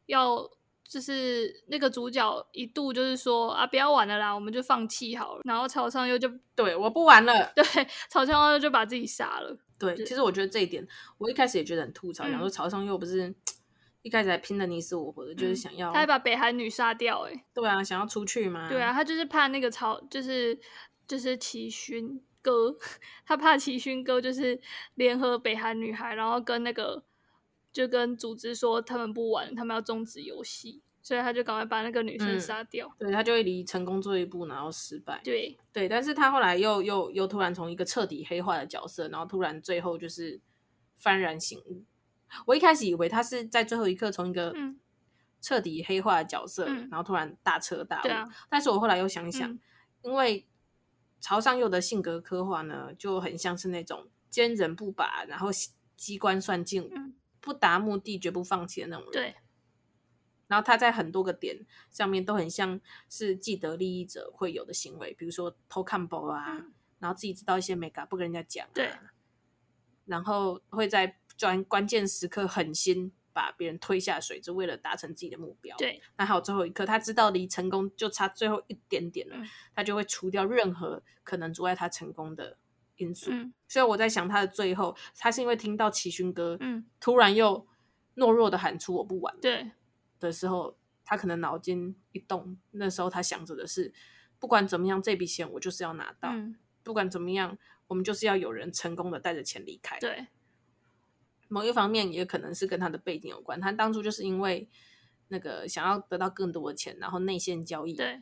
[0.06, 0.48] 要
[0.88, 5.42] 就是那个主角一度就是说啊，不要玩了啦，我们就放弃好了。
[5.46, 7.66] 然后朝上佑就对，我不玩了，对，
[8.08, 9.58] 朝上佑就把自己杀了。
[9.80, 13.34] 对，其实我觉得这一点，我一开始也觉得很吐槽，然后朝上佑不是
[14.04, 18.70] 一开始还拼的你死我活的，就是想要、嗯、他还把北韩女杀掉、欸，哎，对啊，想要出去嘛。
[18.70, 20.60] 对啊，他就是怕那个朝，就是
[21.08, 22.22] 就是齐勋。
[22.42, 22.76] 哥，
[23.26, 24.60] 他怕齐勋哥就是
[24.96, 27.04] 联合北韩女孩，然后跟那个
[27.72, 32.88] 就跟组织说他们不玩，他们要终止游戏，所以他就赶快把那个女生杀掉。
[33.00, 35.20] 嗯、对，他就会离成功做一步，然后失败。
[35.24, 40.40] 对对，但是他后来又又又突然从一个彻底黑化的角色，然后突然最后就是
[41.02, 41.84] 幡然醒悟。
[42.46, 44.54] 我一开始以为他是在最后一刻从一个
[45.42, 48.32] 彻底黑化的角色，嗯、然后突然大彻大悟。
[48.50, 49.60] 但是我后来又想想，嗯、
[50.04, 50.46] 因为。
[51.20, 55.50] 朝上佑的性格刻画呢，就很像是那种坚韧不拔，然后
[55.96, 59.12] 机关算尽，嗯、不达目的绝不放弃的那种人。
[59.12, 59.36] 对，
[60.48, 68.92] 然后他在很多个点上面都很像是既得利益者会有的行为，比如说偷看包啊，嗯、然后自己知道一些美感不跟人家讲、啊，对，
[70.06, 75.76] 然后会在关关键时刻狠心把别人推下水，就为了达成自己的目标。
[75.78, 82.58] 对，那还有最后一刻，他知道离成功就差最后一点点了，嗯、他就会除掉任何可能阻碍他成功的
[82.98, 83.32] 因素。
[83.32, 87.68] 嗯、所以我在想，他的最后，他是因为听到齐勋哥，嗯，突然又
[88.16, 89.72] 懦弱的喊出“我不玩”，对。
[90.20, 93.94] 的时候，他可能脑筋一动，那时候他想着的是，
[94.38, 96.30] 不管怎么样，这笔钱我就是要拿到。
[96.34, 97.58] 嗯、不管怎么样，
[97.88, 99.98] 我们就是要有人成功的带着钱离开。
[100.00, 100.28] 对，
[101.50, 103.60] 某一方面也可能是跟他的背景有关。
[103.60, 104.70] 他当初就是因为
[105.28, 108.22] 那个想要得到更多的钱，然后内线交易，对，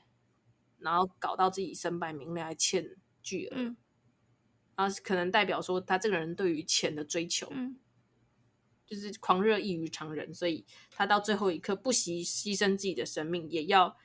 [0.80, 3.54] 然后搞到自己身败名裂，还欠巨额。
[3.56, 3.78] 嗯，
[4.76, 7.78] 然后可能代表说他这个人对于钱的追求，嗯。
[8.90, 13.98] 就是狂热异于常人，所以他到最后一刻不惜牺牲自己的生命，也要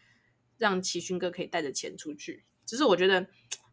[0.58, 2.44] 让齐勋哥可以带着钱出去。
[2.66, 3.28] 只是我觉得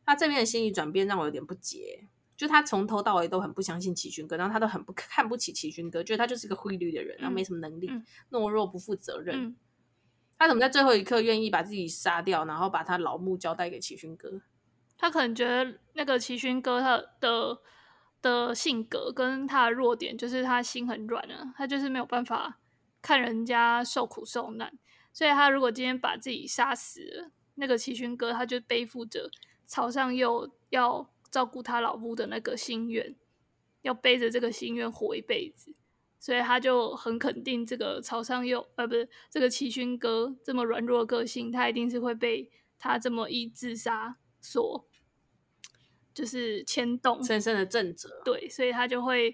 [0.05, 2.07] 他这边的心理转变让我有点不解，
[2.39, 9.43] 就他从头到尾都很不相信齐勋哥，然后他都很不看不起齐勋哥，觉得他就是个灰绿的人，然后没什么能力，嗯、懦弱不负责任。
[9.43, 9.55] 嗯、
[10.37, 14.41] 他怎么在最后一刻愿意把自己杀掉，然后把他老木交代给齐勋哥？
[14.97, 17.59] 他可能觉得那个齐勋哥他的。
[18.21, 22.59] 的性格跟他的弱点就是他心很软啊，他就是没有办法
[23.01, 24.77] 看人家受苦受难，
[25.13, 29.31] 所以他如果今天把自己杀死了，那个齐勋哥他就背负着
[29.65, 33.15] 朝上又要照顾他老母的那个心愿，
[33.81, 35.73] 要背着这个心愿活一辈子，
[36.19, 44.85] 所以他就很肯定这个朝上佑，呃，不是这个齐勋哥这么软弱的个性，他一定是会被他这么一自杀所。
[46.11, 48.09] 就是牵动，深深的震慑。
[48.25, 49.33] 对，所以他就会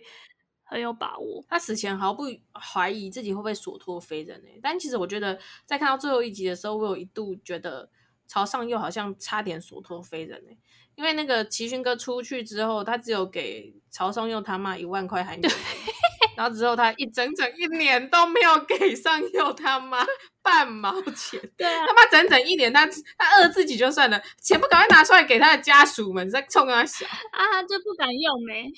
[0.61, 1.43] 很有把握。
[1.49, 4.49] 他死前毫不怀疑自己会不会所托非人呢？
[4.61, 7.89] 但其实我觉得，在看到最后一集的时候，我有一度觉得
[8.27, 10.51] 朝上佑好像差点所托非人呢。
[10.95, 15.51] 因为那个齐勋哥出去之后，他只有给曹松佑他妈一万块韩元。
[16.35, 20.05] 然后之后他一整整一年都没有给上佑他妈
[20.41, 22.85] 半毛钱， 对啊，他妈整整一年他
[23.17, 28.69] 他饿自己就算了，钱不赶快拿出来给他的家属们，在冲他笑啊，他就不敢用没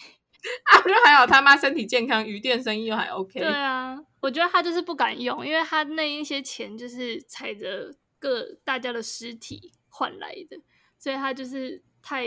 [0.66, 3.40] 啊，就还好他妈身体健康，鱼店生意又还 OK。
[3.40, 10.60] 对啊，我觉得他就是不敢用，因为他那一些钱就是踩着各大家的尸体换来的，
[11.00, 12.26] 所以他就是太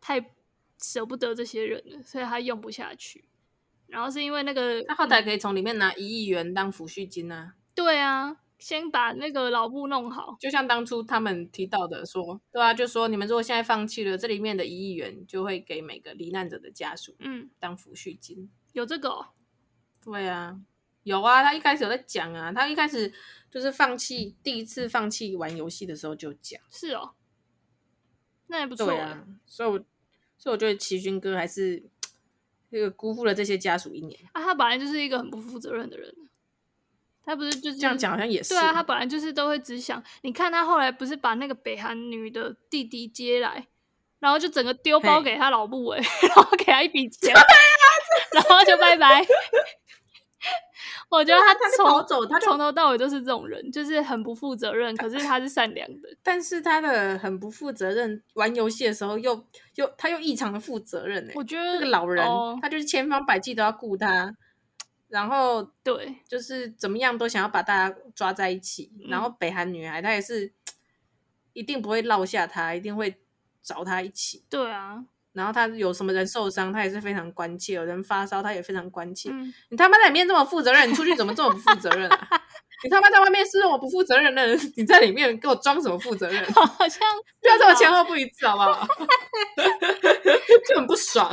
[0.00, 0.32] 太
[0.82, 3.28] 舍不得这些人了，所以他用不下去。
[3.86, 7.54] 然后是因为那个，他后台可以从里面拿一亿元当抚恤金啊。
[7.76, 10.36] 对啊，先把那个老布弄好。
[10.40, 18.50] 就像当初他们提到的说，对啊，就说你们如果现在放弃了，这里面的一亿元就会给每个罹难者的家属，嗯，当抚恤金。
[18.72, 19.26] 有这个哦？
[20.04, 20.60] 对啊，
[21.04, 21.44] 有啊。
[21.44, 23.12] 他一开始有在讲啊，他一开始
[23.48, 26.60] 就是放弃第一次放弃玩游戏的时候就讲。
[26.70, 27.14] 是哦，
[28.48, 28.86] 那也不错。
[28.86, 29.78] 对啊，所以我，
[30.36, 31.82] 所以我觉得齐勋哥还是。
[32.70, 34.44] 这个辜负了这些家属一年啊！
[34.44, 36.14] 他本来就是一个很不负责任的人，
[37.24, 38.74] 他不是就是这样讲，好像也是对啊。
[38.74, 43.66] 他本来就是都会只想，你看他后来不是把那个北韩女的弟弟接来，
[44.18, 47.40] 然后就整个丢包给他老布哎， 然后给他一笔钱，啊、
[48.34, 49.26] 然后就拜拜。
[51.10, 54.94] 我觉得他从他跑走，他从头到尾都是这种人，就是很不负责任。
[54.96, 59.42] 可是他是善良的，但是他的很不负责任，玩游戏的时候又
[59.76, 61.30] 又他又异常的负责任。
[61.34, 64.36] 我觉得这个老人，哦、他就是千方百计都要顾他，
[65.08, 68.92] 然后对，就是怎么样都想要把大家抓在一起。
[69.00, 70.52] 嗯、然后北韩女孩，她也是
[71.54, 73.16] 一定不会落下他，一定会
[73.62, 74.44] 找他一起。
[74.50, 75.06] 对啊。
[75.32, 79.30] 然后他有什么人受伤，他也是非常关切；有人发烧，他也非常关切。
[79.32, 82.28] 嗯、你他妈在里面这么负责任，你出去怎么这么不负责任啊？
[82.84, 86.44] 你他妈在外面是这么不负责任的人，你在里面给我装什么负责任？
[86.52, 87.00] 好像
[87.40, 88.86] 不要这么前后不一致，好不好？
[90.68, 91.28] 就很不爽，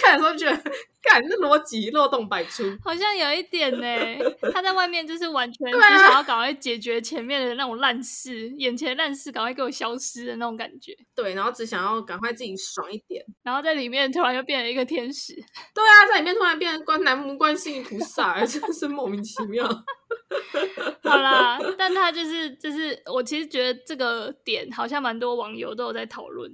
[0.00, 0.72] 看的时候觉得。
[1.08, 3.86] 感这逻辑漏洞百出，好像有一点呢。
[4.52, 10.96] 他在外面就是完全只想要赶快解决前面的那种烂事，啊、眼前烂事赶快给我消失的那种感觉。
[11.14, 15.34] 对，然后只想要赶快自己爽一点，然后在里面突然又变成一个天使。
[15.74, 19.66] 对啊，在里面突然变成观南无观世音菩萨， 真的是莫名其妙。
[21.02, 26.50] 好啦，但他就是就是，我其实觉得这个点好像蛮多网友都有在讨论。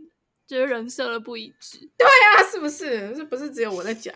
[0.53, 3.15] 觉得人设的不一致，对呀、啊，是不是？
[3.15, 4.15] 是不是只有我在讲？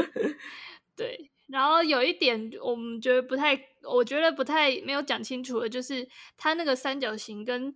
[0.94, 7.74] 对，然后有一点我们觉得不太，我觉得不太没有讲清楚的，就是他那个三角形跟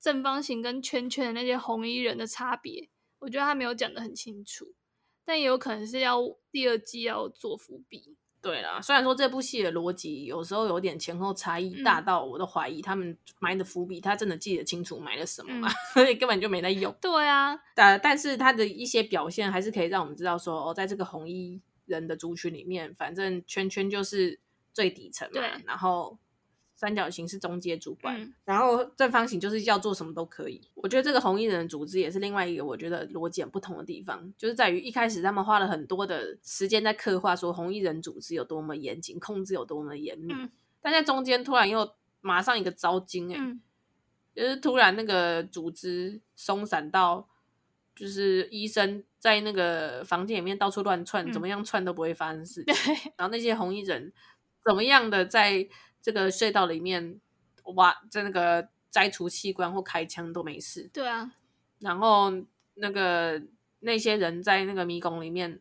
[0.00, 2.90] 正方形跟圈圈的那些红衣人的差别，
[3.20, 4.74] 我觉得他没有讲的很清楚，
[5.24, 8.16] 但也有可能是要第二季要做伏笔。
[8.44, 15.68] 对啦，虽然说这部戏的逻辑有时候有点前后差异，大到我都怀疑他们埋的伏笔，他真的记得清楚埋了什么嘛？
[15.94, 16.94] 所以根本就没在用。
[17.00, 24.38] 对啊，但但是他的一些表现还是可以让我们知道说，哦，在这个红衣人的族群里面，反正圈圈就是
[24.72, 26.18] 最底层嘛，然后。
[26.76, 30.60] 三角形是中阶主管，嗯，然后正方形就是要做什么都可以。
[30.74, 40.50] 我觉得这个红衣人的组织也是另外一个我觉得逻辑很不同的地方，就是在于一开始他们花了很多的时间在刻画说红衣人组织有多么严谨，控制有多么严密，嗯，
[40.82, 41.88] 但在中间突然又
[42.20, 43.60] 马上一个招惊，哎，嗯，
[44.34, 47.28] 就是突然那个组织松散到，
[47.94, 52.74] 就是医生在那个房间里面到处乱窜，嗯，怎么样窜都不会发生事情，
[53.16, 54.12] 然后那些红衣人
[54.64, 55.68] 怎么样的在。
[56.04, 57.18] 这个隧道里面
[57.76, 60.90] 挖，在那个摘除器官或开枪都没事。
[60.92, 61.32] 对啊，
[61.78, 62.30] 然后
[62.74, 63.40] 那个
[63.80, 65.58] 那些人在那个迷宫里面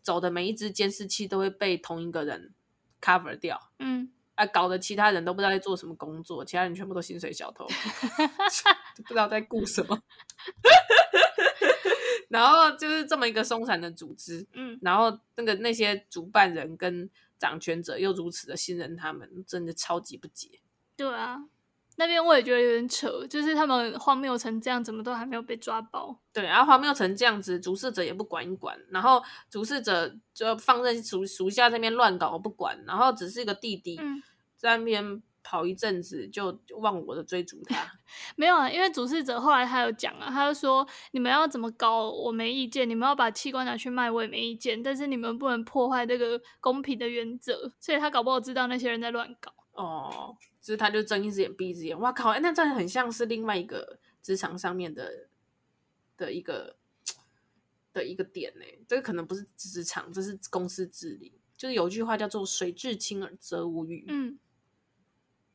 [0.00, 2.54] 走的每一只监视器都会被同一个人
[3.02, 3.68] cover 掉。
[3.80, 7.66] 嗯，啊，搞得其他人都不知道在做什么工作，其他人全部都薪水小偷，
[9.04, 10.02] 不知道在顾什么。
[12.30, 17.10] 然后就是这么一个松散的组织，嗯，然后那个那些主办人跟。
[17.42, 20.60] 掌权者又如此的信任他们，真的超级不解。
[20.96, 21.42] 对啊，
[21.96, 26.16] 那边我也觉得有点扯，就是他们荒谬成这样，怎么都还没有被抓包？
[26.32, 29.20] 对，然后荒谬成这样子，主事者也不管一管，然后
[29.50, 34.00] 主事者就放任属属下这边乱搞不管，然后只是一个弟弟
[34.56, 35.20] 在那边。
[35.42, 37.84] 嗯跑一阵子就忘我的追逐他，
[38.36, 55.28] 没有啊，因为主事者后来他有讲啊，他就说你们要怎么搞我没意见，你们要把器官拿去卖我也没意见，但是你们不能破坏这个公平的原则，所以他搞不好知道那些人在乱搞哦，就是他就睁一只眼闭一只眼，哇靠，那这样很像是另外一个职场上面的
[56.16, 56.76] 的一个
[57.92, 64.38] 的一个点呢，这个可能不是职场，这是公司治理，就是有一句话叫做水至清而则无鱼，嗯。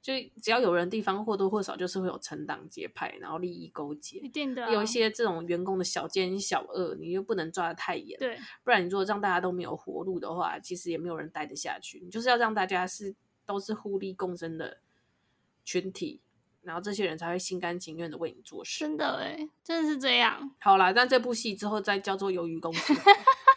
[0.08, 4.72] 就只要有人地方或多或少就是会有成党结派，然后利益勾结，一定的、啊。
[4.72, 12.00] 有一些这种员工的小奸小恶，你又不能抓得太严，对，不然你如果让大家都没有活路的话，其实也没有人待得下去。
[12.00, 13.14] 你就是要让大家是
[13.46, 14.78] 都是互利共生的
[15.66, 16.22] 群体，
[16.62, 18.80] 然后这些人才会心甘情愿的为你做事。
[18.80, 20.56] 真的哎，真的是这样。
[20.60, 22.94] 好啦，但这部戏之后再叫做鱿鱼公司，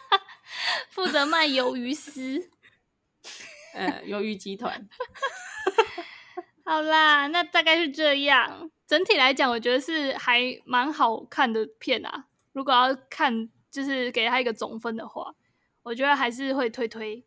[0.91, 2.49] 负责卖鱿鱼丝，
[3.73, 4.85] 呃，鱿鱼集团。
[6.63, 8.69] 好啦，那大概是这样。
[8.87, 12.25] 整体来讲，我觉得是还蛮好看的片啊。
[12.53, 15.33] 如果要看，就是给他一个总分的话，
[15.83, 17.23] 我觉得还是会推推。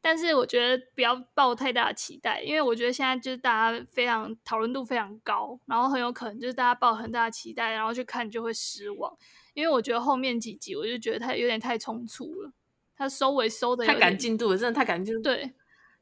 [0.00, 9.12] 但是我觉得不要抱太大的期待，因为我觉得现在就是大家非常讨论度非常高，然后很有可能就是大家抱很大的期待，然后去看就会失望。
[9.54, 12.52] 因为我觉得后面几集我就觉得他有点太冲突了，
[12.94, 15.22] 他收尾收的太赶进度了，真的太赶进度。
[15.22, 15.54] 对。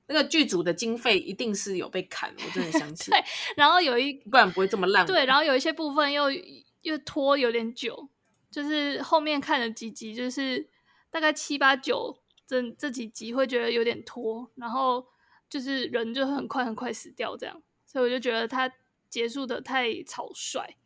[0.07, 3.11] 那个剧组的经费一定是有被砍，我真的相信。
[3.15, 3.25] 对，
[3.57, 5.07] 然后有一不然不会这么烂。
[5.07, 6.27] 对，然后有一些部分又
[6.83, 8.09] 又拖有点久，
[8.51, 10.69] 就是后面看了几集，就是
[11.11, 15.07] 大概七八九这这几集会觉得有点拖，然后
[15.49, 18.71] 就是人就很快很快死掉这样，所以我就觉得它
[19.09, 20.77] 结束的太草率。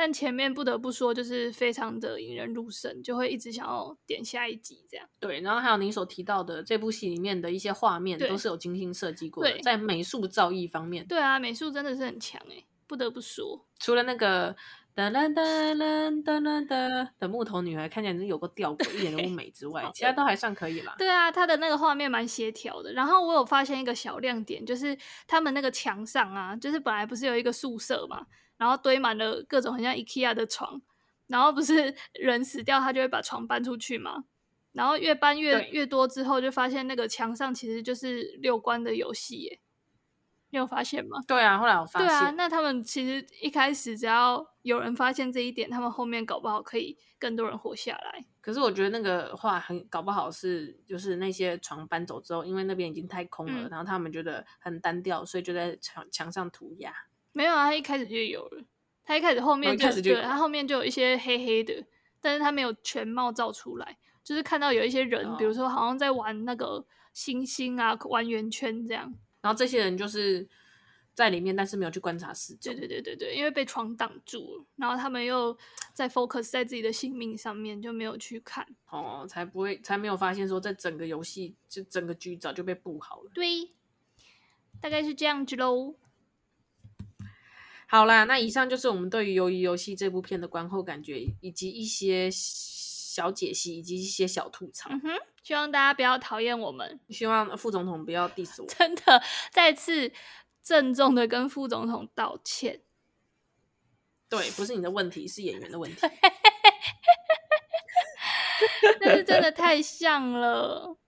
[0.00, 5.04] 但前面不得不说，就是非常的引人入胜，就会一直想要点下一集这样。
[5.18, 11.04] 对，然后还有您所提到的这部戏里面的一些画面，都是有精心设计过的，在美术造诣方面。
[11.08, 13.66] 对啊，美术真的是很强诶，不得不说。
[13.80, 14.54] 除了那个
[14.94, 15.42] 哒啦哒
[15.74, 20.94] 啦哒啦哒的木头女孩看起来是有个吊诡，一点都不美之外， 其他都还算可以啦。
[20.96, 22.92] 对啊，她的那个画面蛮协调的。
[22.92, 24.96] 然后我有发现一个小亮点，就是
[25.26, 28.24] 他们那个墙上啊，就是本来不是有一个宿舍嘛。
[28.58, 30.82] 然后堆满了各种很像 IKEA 的床，
[31.28, 34.24] 然后不是 人死掉，他就会把床搬出去嘛。
[34.72, 39.60] 然后越搬越越多之后，就发现那个墙上其实就是六关的游戏耶。
[40.50, 41.18] 你有发现吗？
[41.26, 42.08] 对啊，后来我发现。
[42.08, 48.24] 对啊，那他们其实一开始只要有人发现这一点，他们后面搞不好可以更多人活下来。
[48.40, 56.94] 可是我觉得那个话很搞不好是，就是那些床搬走之后，因为那边已经太空了，嗯、然后他们觉得很单调，所以就在墙墙上涂鸦。
[57.38, 58.64] 没有啊，他一开始就有了。
[59.04, 61.86] 他一开始后面就，就对，他后面就有一些黑黑的，
[62.20, 69.14] 但是他没有全貌照出来，就是看到有一些人，哦、比如说好像在玩那个星星啊，玩圆圈这样。
[69.40, 70.48] 然后这些人就是
[71.14, 72.72] 在里面，但是没有去观察四周。
[72.72, 75.56] 对对对对对，因为被床挡住了，然后他们又
[75.94, 78.66] 在 focus 在自己的性命上面，就没有去看。
[78.90, 83.30] 哦，才不会，才没有发现说，在整个游戏就整个局早就被布好了。
[83.32, 83.70] 对，
[84.80, 85.94] 大概是这样子喽。
[87.90, 94.90] 好啦，那以上就是我们对于《鱿鱼游戏》这部片的观后感觉，以及一些小解析以及一些小吐槽。
[94.90, 95.08] 嗯哼，
[95.42, 98.68] 希望大家不要讨厌我们，希望副总统不要 diss 我。
[98.76, 100.12] 真的，再次
[100.62, 102.82] 郑重的跟副总统道歉。
[104.28, 106.02] 对，不是你的问题，是演员的问题。
[109.00, 110.98] 但是真的太像了，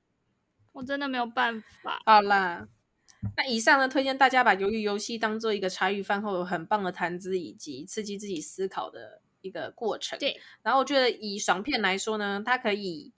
[0.72, 2.01] 我真的没有办法。
[2.07, 2.66] 好啦，
[3.37, 10.18] 那以上呢，推荐大家把鱿鱼游戏当做一个茶余饭后有很棒的谈资，以及刺激自己思考的一个过程。
[10.18, 13.12] 对，然后我觉得以爽片来说呢，它可以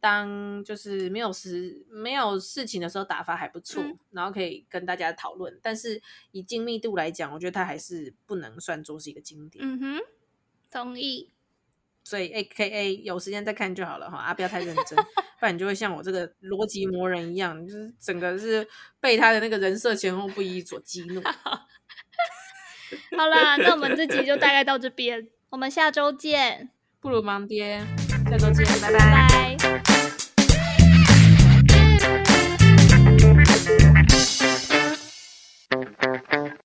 [0.00, 5.60] 当就是没有事没有事情的时候打发还不错，嗯、然后可以跟大家讨论。
[5.62, 6.00] 但是
[6.30, 9.64] 以精密度来讲，我觉得它还是不能算作是一个经典。
[9.64, 10.00] 嗯哼，
[10.70, 11.30] 同意。
[12.04, 18.66] 所以 A K A 有时间再看就好了哈，啊，不要太认真，不然你就会像我这个逻辑魔人一样，就是整个是
[19.00, 21.22] 被他的那个人设前后不一所激怒。
[23.16, 26.70] 好啦，那我们这集就大概到这边，我们下周见。
[27.00, 27.80] 不如忙爹，
[28.30, 28.98] 下周见，拜拜。
[28.98, 29.51] 拜拜。